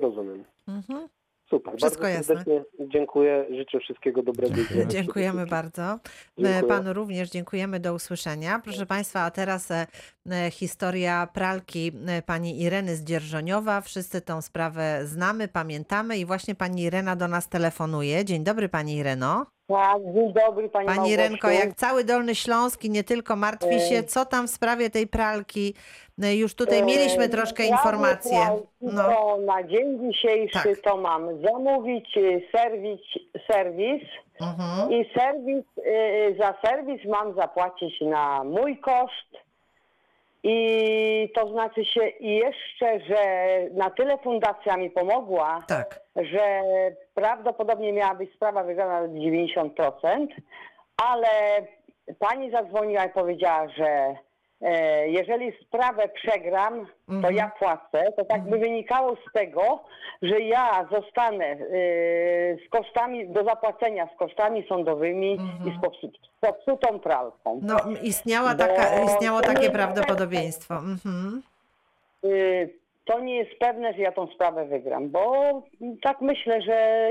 Rozumiem. 0.00 0.44
Mhm. 0.68 1.08
Super. 1.50 1.76
Wszystko 1.76 2.02
bardzo 2.02 2.32
jasne. 2.32 2.64
dziękuję. 2.80 3.46
Życzę 3.50 3.80
wszystkiego 3.80 4.22
dobrego. 4.22 4.54
zdrowia. 4.62 4.86
Dziękujemy 4.86 5.46
bardzo. 5.46 5.98
Dziękuję. 6.38 6.62
Panu 6.62 6.92
również 6.92 7.30
dziękujemy. 7.30 7.80
Do 7.80 7.94
usłyszenia. 7.94 8.60
Proszę 8.64 8.86
Państwa, 8.86 9.20
a 9.20 9.30
teraz 9.30 9.70
e, 9.70 9.86
historia 10.50 11.28
pralki 11.34 11.92
e, 12.08 12.22
pani 12.22 12.62
Ireny 12.62 12.96
z 12.96 13.04
Dzierżoniowa. 13.04 13.80
Wszyscy 13.80 14.20
tą 14.20 14.42
sprawę 14.42 15.00
znamy, 15.04 15.48
pamiętamy 15.48 16.18
i 16.18 16.24
właśnie 16.24 16.54
pani 16.54 16.82
Irena 16.82 17.16
do 17.16 17.28
nas 17.28 17.48
telefonuje. 17.48 18.24
Dzień 18.24 18.44
dobry 18.44 18.68
Pani 18.68 18.96
Ireno. 18.96 19.46
Tak, 19.68 19.98
dzień 20.14 20.32
dobry 20.32 20.68
Pani 20.68 20.86
Pani 20.86 20.86
Małgosiu. 20.86 21.12
Irenko, 21.14 21.50
jak 21.50 21.74
cały 21.74 22.04
Dolny 22.04 22.34
Śląsk 22.34 22.84
i 22.84 22.90
nie 22.90 23.04
tylko 23.04 23.36
martwi 23.36 23.80
się, 23.80 24.02
co 24.02 24.24
tam 24.24 24.46
w 24.46 24.50
sprawie 24.50 24.90
tej 24.90 25.06
pralki. 25.06 25.74
E, 26.22 26.36
Już 26.36 26.54
tutaj 26.54 26.82
mieliśmy 26.82 27.24
E, 27.24 27.28
troszkę 27.28 27.62
sprawy 27.64 27.72
informacje. 27.72 28.38
pralki, 28.38 28.66
No, 28.80 29.02
To 29.02 29.38
na 29.46 29.62
dzień 29.62 30.12
dzisiejszy 30.12 30.52
Tak. 30.52 30.78
to 30.84 30.96
mam 30.96 31.42
zamówić 31.42 32.16
y, 32.16 32.42
serwis, 32.56 33.00
serwis 33.52 34.02
mhm. 34.40 34.92
i 34.92 35.10
serwis, 35.18 35.64
y, 35.78 36.36
za 36.38 36.54
serwis 36.64 37.04
mam 37.04 37.34
zapłacić 37.34 38.00
na 38.00 38.44
mój 38.44 38.78
koszt. 38.78 39.45
I 40.48 41.30
to 41.34 41.48
znaczy 41.48 41.84
się 41.84 42.08
i 42.08 42.36
jeszcze, 42.36 43.00
że 43.00 43.20
na 43.74 43.90
tyle 43.90 44.18
fundacja 44.18 44.76
mi 44.76 44.90
pomogła, 44.90 45.62
tak. 45.68 46.00
że 46.16 46.62
prawdopodobnie 47.14 47.92
miała 47.92 48.14
być 48.14 48.34
sprawa 48.34 48.64
wygrana 48.64 49.00
na 49.00 49.08
90%, 49.08 50.26
ale 50.96 51.28
pani 52.18 52.50
zadzwoniła 52.50 53.04
i 53.04 53.10
powiedziała, 53.10 53.68
że 53.68 54.14
jeżeli 55.06 55.52
sprawę 55.62 56.08
przegram, 56.08 56.86
to 57.06 57.12
Mhm. 57.12 57.34
ja 57.34 57.50
płacę, 57.58 58.12
to 58.16 58.24
tak 58.24 58.42
by 58.42 58.58
wynikało 58.58 59.16
z 59.16 59.32
tego, 59.32 59.84
że 60.22 60.40
ja 60.40 60.88
zostanę 60.92 61.44
e, 61.44 61.56
z 62.66 62.68
kosztami 62.70 63.28
do 63.28 63.44
zapłacenia, 63.44 64.08
z 64.14 64.18
kosztami 64.18 64.66
sądowymi 64.68 65.34
i 65.66 65.70
z 65.70 65.82
popsu- 65.84 66.10
z 66.36 66.40
popsutą 66.40 66.98
pralką. 67.00 67.60
No, 67.62 67.76
istniała 68.02 68.54
taka, 68.54 68.82
Bo- 68.96 69.04
istniało 69.04 69.40
takie 69.40 69.70
prawdopodobieństwo. 69.70 70.74
Mhm. 70.74 71.42
To 73.06 73.20
nie 73.20 73.36
jest 73.36 73.50
pewne, 73.60 73.92
że 73.92 73.98
ja 73.98 74.12
tą 74.12 74.26
sprawę 74.34 74.64
wygram, 74.64 75.10
bo 75.10 75.42
tak 76.02 76.20
myślę, 76.20 76.62
że 76.62 77.08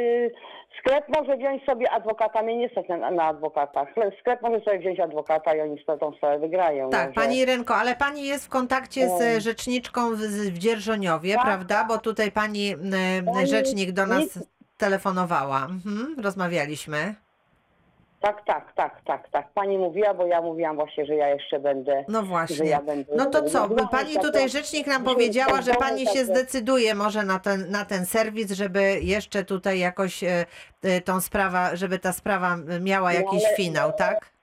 sklep 0.79 1.05
może 1.17 1.37
wziąć 1.37 1.63
sobie 1.65 1.91
adwokata, 1.91 2.43
mnie 2.43 2.57
nie 2.57 2.69
stać 2.69 2.89
na, 2.89 3.11
na 3.11 3.23
adwokata. 3.23 3.85
Sklep 4.19 4.41
może 4.41 4.59
sobie 4.59 4.79
wziąć 4.79 4.99
adwokata 4.99 5.55
i 5.55 5.61
oni 5.61 5.77
tą 5.99 6.13
sprawę 6.17 6.39
wygrają. 6.39 6.89
Tak, 6.89 7.07
no, 7.07 7.13
pani 7.21 7.35
że- 7.35 7.41
Irenko, 7.41 7.75
ale 7.75 7.95
pani 7.95 8.23
jest 8.27 8.45
w 8.45 8.49
kontakcie 8.49 9.09
z 9.09 9.43
rzeczniczką 9.43 10.15
w, 10.15 10.19
w 10.19 10.57
Dzierżoniowie, 10.57 11.33
Tak. 11.35 11.43
prawda? 11.45 11.85
Bo 11.87 11.97
tutaj 11.97 12.31
pani 12.31 12.75
Pani 13.25 13.47
rzecznik 13.47 13.91
do 13.91 14.05
nas 14.07 14.19
nic- 14.19 14.39
telefonowała. 14.77 15.57
Mhm, 15.57 16.15
rozmawialiśmy. 16.23 17.15
Tak, 18.19 18.45
tak, 18.45 18.73
tak, 18.73 19.01
tak, 19.05 19.29
tak. 19.29 19.51
Pani 19.53 19.77
mówiła, 19.77 20.13
bo 20.13 20.25
ja 20.25 20.41
mówiłam 20.41 20.75
właśnie, 20.75 21.05
że 21.05 21.15
ja 21.15 21.29
jeszcze 21.29 21.59
będę. 21.59 22.05
No 22.07 22.21
Że 22.21 22.27
właśnie. 22.27 22.65
ja 22.65 22.81
będę 22.81 23.15
No 23.15 23.25
to 23.25 23.41
co? 23.41 23.67
No, 23.67 23.87
Pani 23.87 24.15
tutaj 24.15 24.49
rzecznik 24.49 24.87
nam 24.87 25.03
powiedziała, 25.03 25.61
że 25.61 25.73
pani 25.73 26.07
się 26.07 26.25
zdecyduje 26.25 26.95
może 26.95 27.23
na 27.23 27.39
ten, 27.39 27.71
na 27.71 27.85
ten 27.85 28.05
serwis, 28.05 28.51
żeby 28.51 28.99
jeszcze 29.01 29.43
tutaj 29.43 29.79
jakoś 29.79 30.23
e, 30.23 30.45
e, 30.83 31.01
tą 31.01 31.21
sprawa, 31.21 31.75
żeby 31.75 31.99
ta 31.99 32.13
sprawa 32.13 32.57
miała 32.81 33.13
No, 33.13 33.19
jakiś 33.19 33.43
finał, 33.57 33.93
tak? 33.97 34.34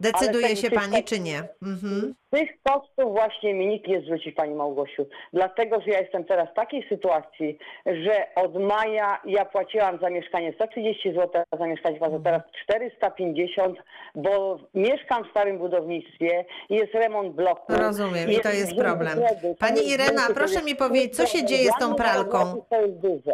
Decyduje 0.00 0.56
się 0.56 0.70
tych 0.70 0.80
pani, 0.80 1.04
czy 1.04 1.20
nie? 1.20 1.42
Mhm. 1.62 2.14
Tych 2.30 2.50
kosztów 2.62 3.12
właśnie 3.12 3.54
mi 3.54 3.66
nikt 3.66 3.88
nie 3.88 4.00
zwróci, 4.00 4.32
Pani 4.32 4.54
Małgosiu. 4.54 5.06
Dlatego, 5.32 5.80
że 5.80 5.90
ja 5.90 6.00
jestem 6.00 6.24
teraz 6.24 6.48
w 6.50 6.54
takiej 6.54 6.88
sytuacji, 6.88 7.58
że 7.86 8.26
od 8.34 8.54
maja 8.54 9.20
ja 9.24 9.44
płaciłam 9.44 9.98
za 10.00 10.10
mieszkanie 10.10 10.52
130 10.52 11.12
zł, 11.12 11.42
a 11.50 11.56
za 11.56 11.66
mieszkanie 11.66 11.98
płacę 11.98 12.20
teraz 12.24 12.42
450, 12.64 13.78
bo 14.14 14.58
mieszkam 14.74 15.24
w 15.24 15.30
starym 15.30 15.58
budownictwie, 15.58 16.44
jest 16.70 16.94
remont 16.94 17.34
bloku. 17.34 17.72
Rozumiem 17.72 18.30
i 18.30 18.40
to 18.40 18.48
jest 18.50 18.76
problem. 18.76 19.18
Pani 19.58 19.88
Irena, 19.88 20.22
proszę 20.34 20.62
mi 20.62 20.76
powiedzieć, 20.76 21.16
co 21.16 21.26
się 21.26 21.44
dzieje 21.44 21.70
z 21.70 21.80
tą 21.80 21.94
pralką? 21.94 22.38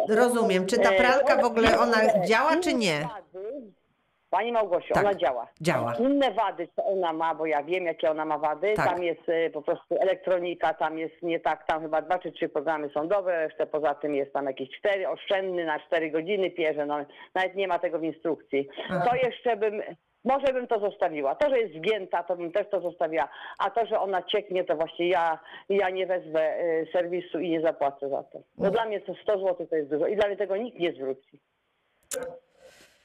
Rozumiem. 0.09 0.65
Czy 0.65 0.77
ta 0.77 0.91
E, 0.91 0.97
pralka 0.97 1.41
w 1.41 1.45
ogóle, 1.45 1.79
ona 1.79 2.25
działa, 2.25 2.57
czy 2.57 2.73
nie? 2.73 3.07
Pani 4.31 4.51
Małgosiu, 4.51 4.93
Tak, 4.93 5.03
ona 5.03 5.13
działa. 5.15 5.47
działa. 5.61 5.93
Inne 5.99 6.31
wady, 6.31 6.67
co 6.75 6.85
ona 6.85 7.13
ma, 7.13 7.35
bo 7.35 7.45
ja 7.45 7.63
wiem, 7.63 7.85
jakie 7.85 8.11
ona 8.11 8.25
ma 8.25 8.37
wady. 8.37 8.73
Tak. 8.73 8.85
Tam 8.89 9.03
jest 9.03 9.29
e, 9.29 9.49
po 9.49 9.61
prostu 9.61 9.95
elektronika, 9.95 10.73
tam 10.73 10.97
jest 10.99 11.21
nie 11.21 11.39
tak, 11.39 11.67
tam 11.67 11.81
chyba 11.81 12.01
dwa 12.01 12.19
czy 12.19 12.31
trzy 12.31 12.49
programy 12.49 12.89
są 12.89 13.07
dobre, 13.07 13.47
resztę 13.47 13.67
poza 13.67 13.95
tym 13.95 14.15
jest 14.15 14.33
tam 14.33 14.45
jakieś 14.45 14.69
cztery, 14.79 15.09
oszczędny 15.09 15.65
na 15.65 15.79
cztery 15.79 16.11
godziny 16.11 16.51
pierze, 16.51 16.85
no 16.85 16.97
nawet 17.35 17.55
nie 17.55 17.67
ma 17.67 17.79
tego 17.79 17.99
w 17.99 18.03
instrukcji. 18.03 18.69
To 19.09 19.15
jeszcze 19.15 19.57
bym, 19.57 19.81
może 20.25 20.53
bym 20.53 20.67
to 20.67 20.79
zostawiła. 20.79 21.35
To, 21.35 21.49
że 21.49 21.59
jest 21.59 21.73
zgięta, 21.75 22.23
to 22.23 22.35
bym 22.35 22.51
też 22.51 22.69
to 22.69 22.81
zostawiła. 22.81 23.29
A 23.57 23.69
to, 23.69 23.85
że 23.85 23.99
ona 23.99 24.23
cieknie, 24.23 24.63
to 24.63 24.75
właśnie 24.75 25.09
ja, 25.09 25.39
ja 25.69 25.89
nie 25.89 26.05
wezwę 26.07 26.41
e, 26.41 26.85
serwisu 26.91 27.39
i 27.39 27.49
nie 27.49 27.61
zapłacę 27.61 28.09
za 28.09 28.23
to. 28.23 28.39
Bo 28.57 28.71
dla 28.71 28.85
mnie 28.85 29.01
to 29.01 29.13
100 29.15 29.39
zł 29.39 29.67
to 29.69 29.75
jest 29.75 29.89
dużo 29.89 30.07
i 30.07 30.15
dla 30.15 30.27
mnie 30.27 30.37
tego 30.37 30.57
nikt 30.57 30.79
nie 30.79 30.93
zwróci. 30.93 31.39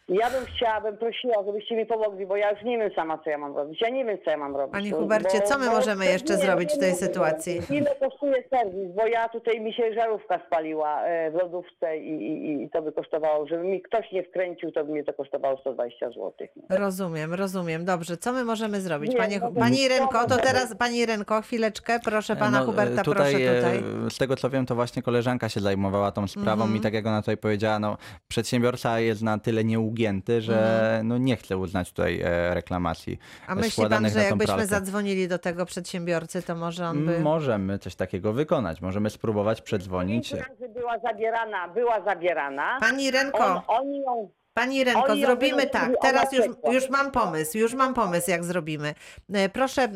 Ja 0.08 0.30
bym 0.30 0.44
chciała, 0.56 0.80
bym 0.80 0.96
prosiła, 0.96 1.34
żebyście 1.46 1.76
mi 1.76 1.86
pomogli, 1.86 2.26
bo 2.26 2.36
ja 2.36 2.50
już 2.50 2.62
nie 2.62 2.78
wiem 2.78 2.90
sama, 2.94 3.18
co 3.18 3.30
ja 3.30 3.38
mam 3.38 3.56
robić. 3.56 3.80
Ja 3.80 3.88
nie 3.88 4.04
wiem, 4.04 4.18
co 4.24 4.30
ja 4.30 4.36
mam 4.36 4.56
robić. 4.56 4.72
Panie 4.72 4.90
Hubercie, 4.92 5.40
co 5.40 5.58
my 5.58 5.66
możemy 5.66 6.06
jeszcze 6.06 6.34
nie, 6.36 6.40
zrobić 6.42 6.72
w 6.72 6.78
tej 6.78 6.94
sytuacji? 6.94 7.60
Ile 7.70 7.94
kosztuje 8.00 8.44
serwis, 8.50 8.94
bo 8.96 9.06
ja 9.06 9.28
tutaj 9.28 9.60
mi 9.60 9.72
się 9.74 9.94
żarówka 9.94 10.40
spaliła 10.46 11.02
e, 11.02 11.30
w 11.30 11.34
lodówce 11.34 11.96
i, 11.98 12.10
i, 12.10 12.62
i 12.62 12.70
to 12.70 12.82
by 12.82 12.92
kosztowało, 12.92 13.46
żeby 13.46 13.64
mi 13.64 13.82
ktoś 13.82 14.12
nie 14.12 14.22
wkręcił, 14.22 14.72
to 14.72 14.84
by 14.84 14.92
mnie 14.92 15.04
to 15.04 15.12
kosztowało 15.12 15.58
120 15.60 16.08
zł. 16.10 16.32
Rozumiem, 16.70 17.34
rozumiem. 17.34 17.84
Dobrze, 17.84 18.16
co 18.16 18.32
my 18.32 18.44
możemy 18.44 18.80
zrobić? 18.80 19.10
Nie, 19.12 19.16
Panie, 19.18 19.38
no 19.40 19.52
pani 19.52 19.76
to 19.76 19.82
Irenko, 19.82 20.26
to 20.28 20.36
teraz 20.36 20.74
Pani 20.76 20.98
Irenko, 20.98 21.42
chwileczkę, 21.42 21.98
proszę 22.04 22.36
Pana 22.36 22.60
No, 22.60 22.66
Huberta, 22.66 23.00
e, 23.00 23.04
proszę 23.04 23.32
tutaj. 23.32 23.78
e, 24.06 24.10
Z 24.10 24.18
tego 24.18 24.36
co 24.36 24.50
wiem, 24.50 24.66
to 24.66 24.74
właśnie 24.74 25.02
koleżanka 25.02 25.48
się 25.48 25.60
zajmowała 25.60 26.12
tą 26.12 26.26
sprawą 26.28 26.62
Mhm. 26.62 26.76
i 26.76 26.80
tak 26.80 26.94
jak 26.94 27.06
ona 27.06 27.22
tutaj 27.22 27.36
powiedziała, 27.36 27.78
no, 27.78 27.96
przedsiębiorca 28.28 29.00
jest 29.00 29.22
na 29.22 29.38
tyle 29.38 29.64
nieugięty, 29.96 30.40
że 30.40 31.00
no, 31.04 31.18
nie 31.18 31.36
chce 31.36 31.58
uznać 31.58 31.92
tutaj 31.92 32.20
e, 32.20 32.54
reklamacji 32.54 33.06
Mhm. 33.12 33.58
A 33.58 33.60
myśli 33.60 33.86
Pan, 33.88 34.10
że 34.10 34.22
jakbyśmy 34.22 34.46
pralkę. 34.46 34.66
zadzwonili 34.66 35.28
do 35.28 35.38
tego 35.38 35.66
przedsiębiorcy, 35.66 36.42
to 36.42 36.54
może 36.54 36.86
on 36.86 37.06
by... 37.06 37.20
Możemy 37.20 37.78
coś 37.78 37.94
takiego 37.94 38.32
wykonać, 38.32 38.80
możemy 38.80 39.10
spróbować 39.10 39.62
przedzwonić. 39.62 40.30
Pięć 40.30 40.42
razy 40.48 40.68
była 40.68 40.98
zabierana, 40.98 41.68
była 41.68 42.04
zabierana. 42.04 42.78
Pani 42.80 43.04
Irenko, 43.04 43.38
On, 43.38 43.60
oni 43.66 44.00
ją 44.00 44.30
Pani 44.56 44.84
Renko, 44.84 45.12
Oni 45.12 45.20
zrobimy 45.20 45.66
tak. 45.66 45.90
Teraz 46.02 46.32
już, 46.32 46.46
już 46.72 46.90
mam 46.90 47.10
pomysł, 47.10 47.58
już 47.58 47.74
mam 47.74 47.94
pomysł, 47.94 48.30
jak 48.30 48.44
zrobimy. 48.44 48.94
E, 49.32 49.48
Proszę, 49.48 49.82
e, 49.82 49.88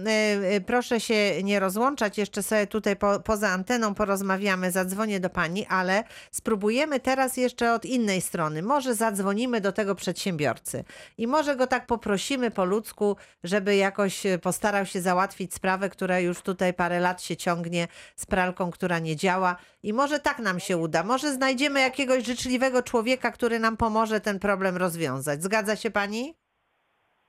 e, 0.56 0.60
proszę 0.60 1.00
się 1.00 1.42
nie 1.42 1.60
rozłączać, 1.60 2.18
jeszcze 2.18 2.42
sobie 2.42 2.66
tutaj 2.66 2.96
po, 2.96 3.20
poza 3.20 3.48
anteną 3.48 3.94
porozmawiamy, 3.94 4.70
zadzwonię 4.70 5.20
do 5.20 5.30
Pani, 5.30 5.66
ale 5.66 6.04
spróbujemy 6.30 7.00
teraz 7.00 7.36
jeszcze 7.36 7.74
od 7.74 7.84
innej 7.84 8.20
strony. 8.20 8.62
Może 8.62 8.94
zadzwonimy 8.94 9.60
do 9.60 9.72
tego 9.72 9.94
przedsiębiorcy 9.94 10.84
i 11.18 11.26
może 11.26 11.56
go 11.56 11.66
tak 11.66 11.86
poprosimy 11.86 12.50
po 12.50 12.64
ludzku, 12.64 13.16
żeby 13.44 13.76
jakoś 13.76 14.22
postarał 14.42 14.86
się 14.86 15.00
załatwić 15.00 15.54
sprawę, 15.54 15.88
która 15.88 16.20
już 16.20 16.42
tutaj 16.42 16.74
parę 16.74 17.00
lat 17.00 17.22
się 17.22 17.36
ciągnie 17.36 17.88
z 18.16 18.26
pralką, 18.26 18.70
która 18.70 18.98
nie 18.98 19.16
działa 19.16 19.56
i 19.82 19.92
może 19.92 20.18
tak 20.18 20.38
nam 20.38 20.60
się 20.60 20.76
uda. 20.76 21.02
Może 21.02 21.34
znajdziemy 21.34 21.80
jakiegoś 21.80 22.24
życzliwego 22.24 22.82
człowieka, 22.82 23.30
który 23.30 23.58
nam 23.58 23.76
pomoże 23.76 24.20
ten 24.20 24.38
problem 24.38 24.49
rozwiązać. 24.78 25.42
Zgadza 25.42 25.76
się 25.76 25.90
pani? 25.90 26.34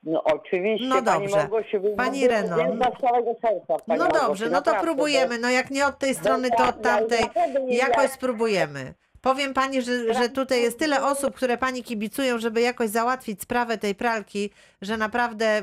No 0.02 0.22
oczywiście, 0.24 0.86
No 0.88 0.94
Pani 1.02 1.04
dobrze. 1.04 1.36
Małgosiu, 1.36 1.80
Pani 1.96 2.20
wy- 2.20 2.28
Reno. 2.28 2.56
Więc 2.56 2.80
z 2.98 3.00
całego 3.00 3.34
serca, 3.42 3.66
Pani 3.86 3.98
No 3.98 4.04
Małgosiu, 4.04 4.26
dobrze, 4.26 4.44
no 4.50 4.50
to 4.50 4.70
naprawdę, 4.70 4.80
próbujemy. 4.86 5.38
No 5.38 5.50
jak 5.50 5.70
nie 5.70 5.86
od 5.86 5.98
tej 5.98 6.14
strony, 6.14 6.48
to 6.56 6.68
od 6.68 6.82
tamtej. 6.82 7.24
Jakoś 7.68 8.10
spróbujemy. 8.10 8.94
Powiem 9.22 9.54
pani, 9.54 9.82
że, 9.82 10.14
że 10.14 10.28
tutaj 10.28 10.62
jest 10.62 10.78
tyle 10.78 11.04
osób, 11.04 11.34
które 11.34 11.58
pani 11.58 11.82
kibicują, 11.82 12.38
żeby 12.38 12.60
jakoś 12.60 12.88
załatwić 12.88 13.42
sprawę 13.42 13.78
tej 13.78 13.94
pralki, 13.94 14.50
że 14.82 14.96
naprawdę 14.96 15.58
y, 15.58 15.62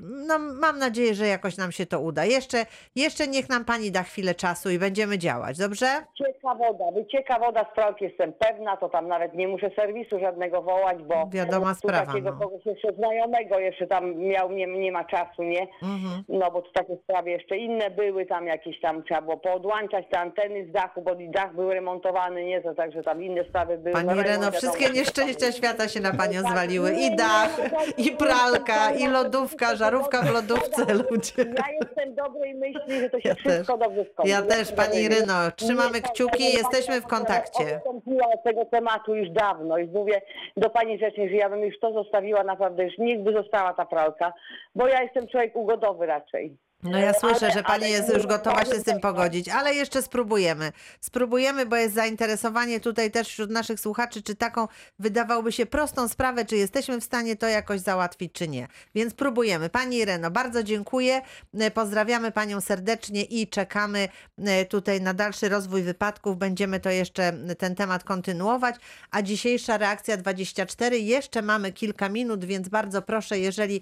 no, 0.00 0.38
mam 0.38 0.78
nadzieję, 0.78 1.14
że 1.14 1.26
jakoś 1.26 1.56
nam 1.56 1.72
się 1.72 1.86
to 1.86 2.00
uda. 2.00 2.24
Jeszcze, 2.24 2.66
jeszcze 2.96 3.28
niech 3.28 3.48
nam 3.48 3.64
pani 3.64 3.90
da 3.90 4.02
chwilę 4.02 4.34
czasu 4.34 4.70
i 4.70 4.78
będziemy 4.78 5.18
działać, 5.18 5.58
dobrze? 5.58 5.86
Wycieka 6.20 6.54
woda, 6.54 6.84
wycieka 6.94 7.38
woda 7.38 7.66
z 7.72 7.74
pralki, 7.74 8.04
jestem 8.04 8.32
pewna, 8.32 8.76
to 8.76 8.88
tam 8.88 9.08
nawet 9.08 9.34
nie 9.34 9.48
muszę 9.48 9.70
serwisu 9.76 10.18
żadnego 10.18 10.62
wołać, 10.62 11.02
bo 11.02 11.28
Wiadoma 11.32 11.74
sprawa, 11.74 12.06
takiego 12.06 12.30
no. 12.30 12.38
kogoś 12.38 12.66
jeszcze 12.66 12.92
znajomego 12.92 13.58
jeszcze 13.58 13.86
tam 13.86 14.14
miał, 14.14 14.52
nie, 14.52 14.66
nie 14.66 14.92
ma 14.92 15.04
czasu, 15.04 15.42
nie? 15.42 15.62
Mhm. 15.82 16.24
No 16.28 16.50
bo 16.50 16.62
tu 16.62 16.72
takie 16.72 16.96
sprawy 16.96 17.30
jeszcze 17.30 17.56
inne 17.56 17.90
były, 17.90 18.26
tam 18.26 18.46
jakieś 18.46 18.80
tam 18.80 19.02
trzeba 19.02 19.22
było 19.22 19.36
poodłączać 19.36 20.04
te 20.10 20.18
anteny 20.20 20.66
z 20.66 20.72
dachu, 20.72 21.02
bo 21.02 21.10
dach 21.28 21.54
był 21.54 21.70
remontowany, 21.70 22.44
nie? 22.44 22.60
To 22.60 22.74
także 22.74 22.95
tam 23.02 23.22
inne 23.22 23.44
sprawy 23.44 23.78
były. 23.78 23.92
Pani 23.92 24.08
No, 24.08 24.22
Reno, 24.22 24.50
wszystkie 24.50 24.90
nieszczęścia 24.90 25.52
świata 25.52 25.88
się 25.88 26.00
na 26.00 26.12
panią 26.14 26.40
zwaliły. 26.40 26.92
I 26.92 27.16
dach, 27.16 27.60
i 27.98 28.10
pralka, 28.10 28.90
i 28.90 29.06
lodówka, 29.08 29.76
żarówka 29.76 30.22
w 30.22 30.30
lodówce, 30.34 30.94
ludzie. 30.94 31.32
Ja 31.38 31.64
jestem 31.80 32.14
dobrej 32.14 32.54
myśli, 32.54 33.00
że 33.00 33.10
to 33.10 33.20
się 33.20 33.28
Ja 33.28 33.34
wszystko 33.34 33.78
dobrze 33.78 34.04
skończy. 34.12 34.30
Ja 34.30 34.42
też, 34.42 34.72
pani 34.72 35.08
myśli. 35.08 35.24
trzymamy 35.56 36.00
kciuki, 36.02 36.44
jesteśmy 36.52 37.00
w 37.00 37.06
kontakcie. 37.06 37.76
Odstąpiła 37.76 38.26
od 38.34 38.42
tego 38.44 38.64
tematu 38.64 39.14
już 39.14 39.30
dawno 39.30 39.78
i 39.78 39.86
mówię 39.86 40.22
do 40.56 40.70
pani 40.70 40.98
rzecznik, 40.98 41.30
że 41.30 41.36
ja 41.36 41.48
bym 41.48 41.60
już 41.60 41.78
to 41.80 41.92
zostawiła 41.92 42.44
naprawdę, 42.44 42.84
już 42.84 42.98
niech 42.98 43.22
by 43.22 43.32
została 43.32 43.74
ta 43.74 43.84
pralka, 43.86 44.32
bo 44.74 44.88
ja 44.88 45.02
jestem 45.02 45.28
człowiek 45.28 45.56
ugodowy 45.56 46.06
raczej. 46.06 46.56
No 46.82 46.98
ja 46.98 47.12
słyszę, 47.14 47.46
Ale- 47.46 47.52
że 47.54 47.62
pani 47.62 47.90
jest 47.90 48.14
już 48.14 48.26
gotowa 48.26 48.64
się 48.64 48.74
z 48.74 48.82
tym 48.82 49.00
pogodzić, 49.00 49.48
ale 49.48 49.74
jeszcze 49.74 50.02
spróbujemy. 50.02 50.72
Spróbujemy, 51.00 51.66
bo 51.66 51.76
jest 51.76 51.94
zainteresowanie 51.94 52.80
tutaj 52.80 53.10
też 53.10 53.28
wśród 53.28 53.50
naszych 53.50 53.80
słuchaczy, 53.80 54.22
czy 54.22 54.34
taką 54.34 54.68
wydawałoby 54.98 55.52
się 55.52 55.66
prostą 55.66 56.08
sprawę, 56.08 56.44
czy 56.44 56.56
jesteśmy 56.56 57.00
w 57.00 57.04
stanie 57.04 57.36
to 57.36 57.46
jakoś 57.48 57.80
załatwić, 57.80 58.32
czy 58.32 58.48
nie. 58.48 58.68
Więc 58.94 59.14
próbujemy. 59.14 59.68
Pani 59.70 59.96
Ireno, 59.96 60.30
bardzo 60.30 60.62
dziękuję. 60.62 61.22
E, 61.58 61.70
Pozdrawiamy 61.70 62.32
panią 62.32 62.60
serdecznie 62.60 63.22
i 63.22 63.48
czekamy 63.48 64.08
e, 64.38 64.64
tutaj 64.64 65.00
na 65.00 65.14
dalszy 65.14 65.48
rozwój 65.48 65.82
wypadków. 65.82 66.36
Będziemy 66.38 66.80
to 66.80 66.90
jeszcze 66.90 67.32
ten 67.58 67.74
temat 67.74 68.04
kontynuować. 68.04 68.76
A 69.10 69.22
dzisiejsza 69.22 69.78
reakcja 69.78 70.16
24 70.16 70.98
jeszcze 70.98 71.42
mamy 71.42 71.72
kilka 71.72 72.08
minut, 72.08 72.44
więc 72.44 72.68
bardzo 72.68 73.02
proszę, 73.02 73.38
jeżeli 73.38 73.80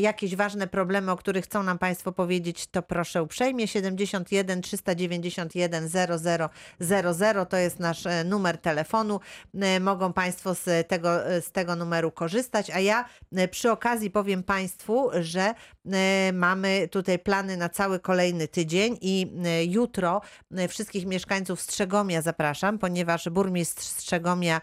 jakieś 0.00 0.36
ważne 0.36 0.66
problemy, 0.66 1.12
o 1.12 1.16
których 1.16 1.44
chcą 1.44 1.62
nam 1.62 1.78
państwo 1.78 2.12
powiedzieć, 2.12 2.29
powiedzieć, 2.30 2.66
to 2.66 2.82
proszę 2.82 3.22
uprzejmie. 3.22 3.68
71 3.68 4.62
391 4.62 5.88
0000 5.88 7.46
to 7.46 7.56
jest 7.56 7.78
nasz 7.80 8.06
e, 8.06 8.24
numer 8.24 8.58
telefonu. 8.58 9.20
E, 9.54 9.80
Mogą 9.80 10.12
Państwo 10.12 10.54
z 10.54 10.88
tego, 10.88 11.26
e, 11.26 11.42
z 11.42 11.52
tego 11.52 11.76
numeru 11.76 12.10
korzystać. 12.10 12.70
A 12.70 12.80
ja 12.80 13.04
przy 13.50 13.70
okazji 13.70 14.10
powiem 14.10 14.42
Państwu, 14.42 15.10
że 15.20 15.54
mamy 16.32 16.88
tutaj 16.88 17.18
plany 17.18 17.56
na 17.56 17.68
cały 17.68 18.00
kolejny 18.00 18.48
tydzień 18.48 18.98
i 19.00 19.32
jutro 19.68 20.20
wszystkich 20.68 21.06
mieszkańców 21.06 21.60
Strzegomia 21.60 22.22
zapraszam, 22.22 22.78
ponieważ 22.78 23.28
burmistrz 23.28 23.84
Strzegomia 23.86 24.60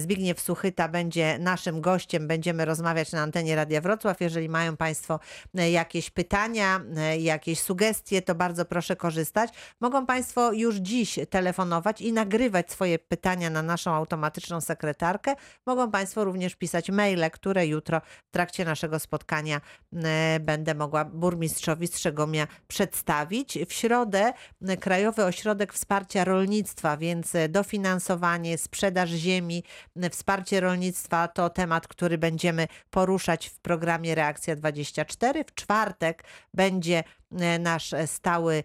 Zbigniew 0.00 0.40
Suchyta 0.40 0.88
będzie 0.88 1.38
naszym 1.38 1.80
gościem. 1.80 2.28
Będziemy 2.28 2.64
rozmawiać 2.64 3.12
na 3.12 3.22
antenie 3.22 3.56
Radia 3.56 3.80
Wrocław. 3.80 4.20
Jeżeli 4.20 4.48
mają 4.48 4.76
Państwo 4.76 5.20
jakieś 5.54 6.10
pytania, 6.10 6.80
jakieś 7.18 7.60
sugestie, 7.60 8.22
to 8.22 8.34
bardzo 8.34 8.64
proszę 8.64 8.96
korzystać. 8.96 9.50
Mogą 9.80 10.06
Państwo 10.06 10.52
już 10.52 10.76
dziś 10.76 11.18
telefonować 11.30 12.00
i 12.00 12.12
nagrywać 12.12 12.72
swoje 12.72 12.98
pytania 12.98 13.50
na 13.50 13.62
naszą 13.62 13.94
automatyczną 13.94 14.60
sekretarkę. 14.60 15.34
Mogą 15.66 15.90
Państwo 15.90 16.24
również 16.24 16.56
pisać 16.56 16.90
maile, 16.90 17.30
które 17.32 17.66
jutro 17.66 18.00
w 18.28 18.30
trakcie 18.30 18.64
naszego 18.64 18.98
spotkania 18.98 19.60
e, 19.96 20.40
będę 20.40 20.74
mogła 20.74 21.04
burmistrzowi 21.04 21.86
Strzegomia 21.86 22.46
przedstawić. 22.68 23.58
W 23.68 23.72
środę 23.72 24.32
e, 24.62 24.76
Krajowy 24.76 25.24
Ośrodek 25.24 25.72
Wsparcia 25.72 26.24
Rolnictwa, 26.24 26.96
więc 26.96 27.34
e, 27.34 27.48
dofinansowanie, 27.48 28.58
sprzedaż 28.58 29.10
ziemi, 29.10 29.62
e, 29.96 30.10
wsparcie 30.10 30.60
rolnictwa 30.60 31.28
to 31.28 31.50
temat, 31.50 31.88
który 31.88 32.18
będziemy 32.18 32.68
poruszać 32.90 33.48
w 33.48 33.58
programie 33.58 34.14
Reakcja 34.14 34.56
24. 34.56 35.44
W 35.44 35.54
czwartek 35.54 36.24
będzie 36.54 36.95
e, 36.98 37.58
nasz 37.58 37.92
e, 37.92 38.06
stały 38.06 38.54
e, 38.54 38.62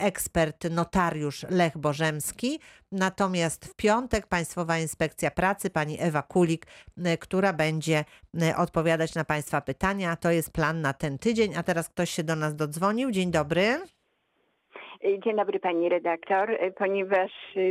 ekspert, 0.00 0.70
notariusz 0.70 1.46
Lech 1.50 1.78
Bożemski. 1.78 2.58
Natomiast 2.92 3.64
w 3.66 3.76
piątek 3.76 4.26
Państwowa 4.26 4.78
Inspekcja 4.78 5.30
Pracy, 5.30 5.70
pani 5.70 5.96
Ewa 6.00 6.22
Kulik, 6.22 6.66
która 7.20 7.52
będzie 7.52 8.04
odpowiadać 8.58 9.14
na 9.14 9.24
Państwa 9.24 9.60
pytania. 9.60 10.16
To 10.16 10.30
jest 10.30 10.52
plan 10.52 10.80
na 10.80 10.92
ten 10.92 11.18
tydzień. 11.18 11.54
A 11.56 11.62
teraz 11.62 11.88
ktoś 11.88 12.10
się 12.10 12.24
do 12.24 12.36
nas 12.36 12.56
dodzwonił. 12.56 13.10
Dzień 13.10 13.30
dobry. 13.30 13.62
Dzień 15.24 15.36
dobry 15.36 15.60
pani 15.60 15.88
redaktor, 15.88 16.58
ponieważ 16.76 17.30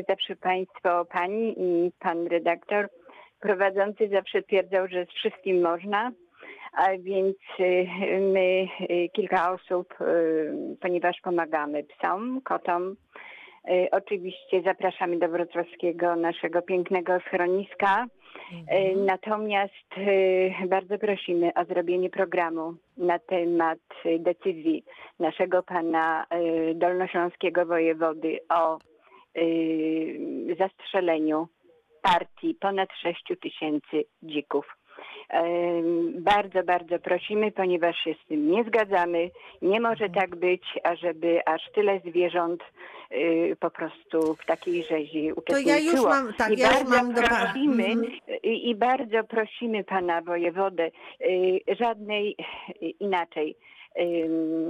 zawsze 0.10 0.36
państwo, 0.36 1.06
pani 1.06 1.56
i 1.58 1.92
pan 2.00 2.28
redaktor 2.28 2.90
prowadzący 3.40 4.10
zawsze 4.10 4.44
twierdzą, 4.44 4.88
że 4.88 5.06
z 5.06 5.10
wszystkim 5.10 5.62
można, 5.62 6.12
a 6.74 6.98
więc 6.98 7.38
y, 7.60 7.88
my, 8.22 8.68
y, 8.90 9.10
kilka 9.14 9.52
osób, 9.54 9.94
y, 10.02 10.78
ponieważ 10.82 11.22
pomagamy 11.24 11.84
psom, 11.84 12.42
kotom, 12.42 12.96
oczywiście 13.92 14.62
zapraszamy 14.62 15.20
do 15.20 15.30
wrocławskiego 15.30 16.16
naszego 16.16 16.62
pięknego 16.62 17.20
schroniska. 17.20 18.06
Y, 18.06 18.96
Natomiast 18.96 19.90
bardzo 20.70 20.98
prosimy 20.98 21.52
o 21.54 21.66
zrobienie 21.66 22.10
programu 22.10 22.74
na 22.98 23.20
temat 23.20 23.80
decyzji 24.20 24.84
naszego 25.20 25.64
pana 25.64 26.26
dolnośląskiego 26.76 27.66
wojewody 27.66 28.40
o 28.50 28.78
zastrzeleniu 30.60 31.48
partii 32.02 32.56
ponad 32.56 32.90
6 33.02 33.24
tysięcy 33.42 34.04
dzików. 34.24 34.83
Bardzo, 36.20 36.64
bardzo 36.64 37.00
prosimy, 37.00 37.52
ponieważ 37.52 37.96
się 38.04 38.14
z 38.14 38.28
tym 38.28 38.52
nie 38.52 38.64
zgadzamy. 38.64 39.30
Nie 39.62 39.80
może 39.82 40.10
tak 40.10 40.36
być, 40.36 40.64
ażeby 40.84 41.40
aż 41.46 41.62
tyle 41.76 42.00
zwierząt 42.06 42.62
y, 43.12 43.56
po 43.60 43.70
prostu 43.72 44.34
w 44.36 44.46
takiej 44.46 44.84
rzezi 44.84 45.28
To 45.36 45.40
uczestniczyło. 45.42 45.76
ja 45.76 45.92
już 45.92 46.04
mam, 46.04 46.34
tak, 46.34 46.52
I 46.52 46.58
ja 46.62 46.70
bardzo 46.70 46.90
mam 46.96 47.14
do 47.14 47.22
pana. 47.22 47.40
prosimy, 47.52 47.84
Mhm. 47.86 48.12
i, 48.44 48.70
I 48.70 48.76
bardzo 48.76 49.24
prosimy 49.24 49.84
pana 49.84 50.22
wojewodę, 50.22 50.92
y, 51.22 51.60
żadnej 51.80 52.36
y, 52.82 52.86
inaczej. 53.00 53.56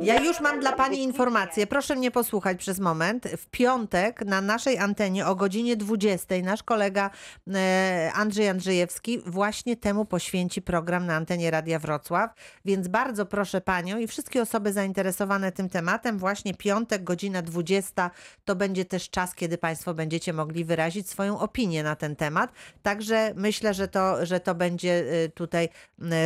Ja 0.01 0.23
już 0.23 0.41
mam 0.41 0.59
dla 0.59 0.71
Pani 0.71 1.03
informację. 1.03 1.67
Proszę 1.67 1.95
mnie 1.95 2.11
posłuchać 2.11 2.57
przez 2.57 2.79
moment. 2.79 3.27
W 3.37 3.49
piątek 3.49 4.25
na 4.25 4.41
naszej 4.41 4.77
antenie 4.77 5.27
o 5.27 5.35
godzinie 5.35 5.75
20 5.75 6.35
nasz 6.43 6.63
kolega 6.63 7.09
e, 7.53 8.11
Andrzej 8.13 8.49
Andrzejewski 8.49 9.19
właśnie 9.25 9.77
temu 9.77 10.05
poświęci 10.05 10.61
program 10.61 11.05
na 11.05 11.15
antenie 11.15 11.51
Radia 11.51 11.79
Wrocław. 11.79 12.33
Więc 12.65 12.87
bardzo 12.87 13.25
proszę 13.25 13.61
Panią 13.61 13.97
i 13.97 14.07
wszystkie 14.07 14.41
osoby 14.41 14.73
zainteresowane 14.73 15.51
tym 15.51 15.69
tematem, 15.69 16.17
właśnie 16.17 16.53
piątek, 16.53 17.03
godzina 17.03 17.41
20 17.41 18.11
to 18.45 18.55
będzie 18.55 18.85
też 18.85 19.09
czas, 19.09 19.35
kiedy 19.35 19.57
Państwo 19.57 19.93
będziecie 19.93 20.33
mogli 20.33 20.65
wyrazić 20.65 21.09
swoją 21.09 21.39
opinię 21.39 21.83
na 21.83 21.95
ten 21.95 22.15
temat. 22.15 22.51
Także 22.81 23.33
myślę, 23.35 23.73
że 23.73 23.87
to, 23.87 24.25
że 24.25 24.39
to 24.39 24.55
będzie 24.55 25.05
e, 25.25 25.29
tutaj 25.29 25.69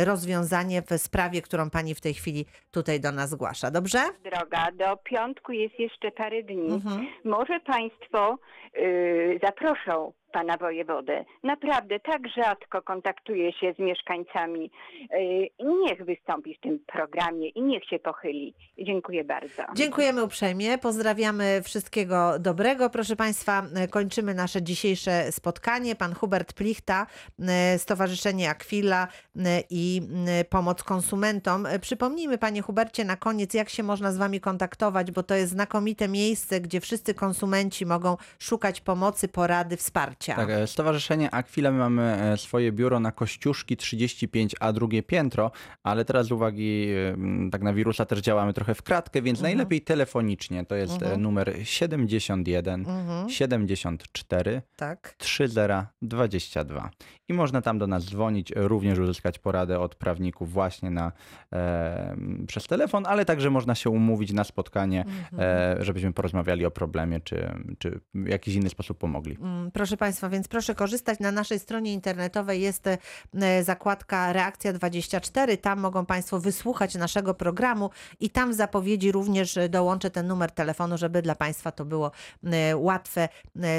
rozwiązanie 0.04 0.82
w 0.82 1.02
sprawie, 1.02 1.42
którą 1.42 1.70
Pani 1.70 1.94
w 1.94 2.00
tej 2.00 2.14
chwili 2.14 2.46
tutaj 2.70 2.87
do 3.00 3.12
nas 3.12 3.30
zgłasza. 3.30 3.70
Dobrze? 3.70 3.98
Droga, 4.24 4.68
do 4.72 4.96
piątku 4.96 5.52
jest 5.52 5.78
jeszcze 5.78 6.10
parę 6.10 6.42
dni. 6.42 6.72
Mhm. 6.72 7.06
Może 7.24 7.60
Państwo 7.60 8.38
y, 8.76 9.40
zaproszą 9.42 10.12
Pana 10.32 10.56
wojewodę. 10.56 11.24
Naprawdę 11.42 12.00
tak 12.00 12.28
rzadko 12.28 12.82
kontaktuje 12.82 13.52
się 13.52 13.74
z 13.74 13.78
mieszkańcami. 13.78 14.70
Y, 15.14 15.48
niech 15.64 16.04
wystąpi 16.04 16.54
w 16.54 16.60
tym 16.60 16.78
programie 16.86 17.48
i 17.48 17.62
niech 17.62 17.84
się 17.84 17.98
pochyli. 17.98 18.54
Dziękuję 18.78 19.24
bardzo. 19.24 19.62
Dziękujemy 19.74 20.24
uprzejmie, 20.24 20.78
pozdrawiamy 20.78 21.62
wszystkiego 21.62 22.38
dobrego. 22.38 22.90
Proszę 22.90 23.16
Państwa, 23.16 23.62
e, 23.74 23.88
kończymy 23.88 24.34
nasze 24.34 24.62
dzisiejsze 24.62 25.32
spotkanie. 25.32 25.96
Pan 25.96 26.14
Hubert 26.14 26.52
Plichta, 26.52 27.06
e, 27.48 27.78
Stowarzyszenie 27.78 28.50
Aquila 28.50 29.08
e, 29.36 29.62
i 29.70 30.02
e, 30.26 30.44
Pomoc 30.44 30.82
Konsumentom. 30.82 31.66
E, 31.66 31.78
Przypomnijmy 31.78 32.38
Panie 32.38 32.62
Hubercie 32.62 33.04
na 33.04 33.16
koniec, 33.16 33.54
jak 33.54 33.68
się 33.68 33.82
można 33.82 34.12
z 34.12 34.16
Wami 34.16 34.40
kontaktować, 34.40 35.10
bo 35.10 35.22
to 35.22 35.34
jest 35.34 35.52
znakomite 35.52 36.08
miejsce, 36.08 36.60
gdzie 36.60 36.80
wszyscy 36.80 37.14
konsumenci 37.14 37.86
mogą 37.86 38.16
szukać 38.38 38.80
pomocy, 38.80 39.28
porady, 39.28 39.76
wsparcia. 39.76 40.17
Tak, 40.26 40.50
e, 40.50 40.66
Stowarzyszenie 40.66 41.34
Aquila, 41.34 41.70
my 41.70 41.78
mamy 41.78 42.02
e, 42.02 42.36
swoje 42.36 42.72
biuro 42.72 43.00
na 43.00 43.12
Kościuszki 43.12 43.76
35A, 43.76 44.72
drugie 44.72 45.02
piętro, 45.02 45.50
ale 45.82 46.04
teraz 46.04 46.26
z 46.26 46.32
uwagi 46.32 46.88
e, 46.90 47.50
tak 47.50 47.62
na 47.62 47.72
wirusa 47.72 48.04
też 48.04 48.18
działamy 48.20 48.52
trochę 48.52 48.74
w 48.74 48.82
kratkę, 48.82 49.22
więc 49.22 49.40
najlepiej 49.40 49.80
telefonicznie. 49.80 50.64
To 50.64 50.74
jest 50.74 51.02
e, 51.02 51.16
numer 51.16 51.54
71 51.62 52.80
Mhm, 52.80 53.28
74 53.30 54.62
tak. 54.76 55.14
3022. 55.18 56.90
I 57.28 57.34
można 57.34 57.62
tam 57.62 57.78
do 57.78 57.86
nas 57.86 58.04
dzwonić, 58.04 58.52
również 58.56 58.98
uzyskać 58.98 59.38
poradę 59.38 59.80
od 59.80 59.94
prawników 59.94 60.52
właśnie 60.52 60.90
na, 60.90 61.12
e, 61.52 62.16
przez 62.46 62.66
telefon, 62.66 63.04
ale 63.06 63.24
także 63.24 63.50
można 63.50 63.74
się 63.74 63.90
umówić 63.90 64.32
na 64.32 64.44
spotkanie, 64.44 65.04
e, 65.38 65.76
żebyśmy 65.80 66.12
porozmawiali 66.12 66.66
o 66.66 66.70
problemie, 66.70 67.20
czy, 67.20 67.50
czy 67.78 68.00
w 68.14 68.28
jakiś 68.28 68.54
inny 68.54 68.68
sposób 68.68 68.98
pomogli. 68.98 69.36
Mm, 69.40 69.70
Proszę 69.70 69.96
Państwa, 69.96 70.07
więc 70.30 70.48
proszę 70.48 70.74
korzystać. 70.74 71.18
Na 71.20 71.32
naszej 71.32 71.58
stronie 71.58 71.92
internetowej 71.92 72.60
jest 72.60 72.86
e, 72.86 73.64
zakładka 73.64 74.32
Reakcja 74.32 74.72
24. 74.72 75.56
Tam 75.56 75.80
mogą 75.80 76.06
Państwo 76.06 76.40
wysłuchać 76.40 76.94
naszego 76.94 77.34
programu 77.34 77.90
i 78.20 78.30
tam 78.30 78.50
w 78.52 78.54
zapowiedzi 78.54 79.12
również 79.12 79.56
e, 79.56 79.68
dołączę 79.68 80.10
ten 80.10 80.26
numer 80.26 80.50
telefonu, 80.50 80.98
żeby 80.98 81.22
dla 81.22 81.34
Państwa 81.34 81.72
to 81.72 81.84
było 81.84 82.10
e, 82.44 82.76
łatwe 82.76 83.28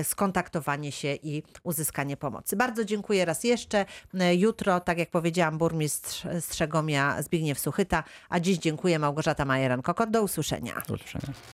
skontaktowanie 0.04 0.92
się 0.92 1.16
i 1.16 1.44
uzyskanie 1.64 2.18
pomocy. 2.18 2.56
Bardzo 2.56 2.86
dziękuję 2.86 3.26
raz 3.26 3.44
jeszcze. 3.44 3.86
Jutro, 4.38 4.80
tak 4.80 4.98
jak 4.98 5.10
powiedziałam, 5.10 5.58
burmistrz 5.58 6.28
Strzegomia 6.40 7.22
Zbigniew 7.22 7.60
Suchyta, 7.60 8.04
a 8.30 8.40
dziś 8.40 8.58
dziękuję 8.58 9.00
Małgorzata 9.00 9.46
Majeran-Kokot. 9.46 10.10
Do 10.10 10.24
usłyszenia. 10.24 10.82
Do 10.88 10.94
usłyszenia. 10.94 11.34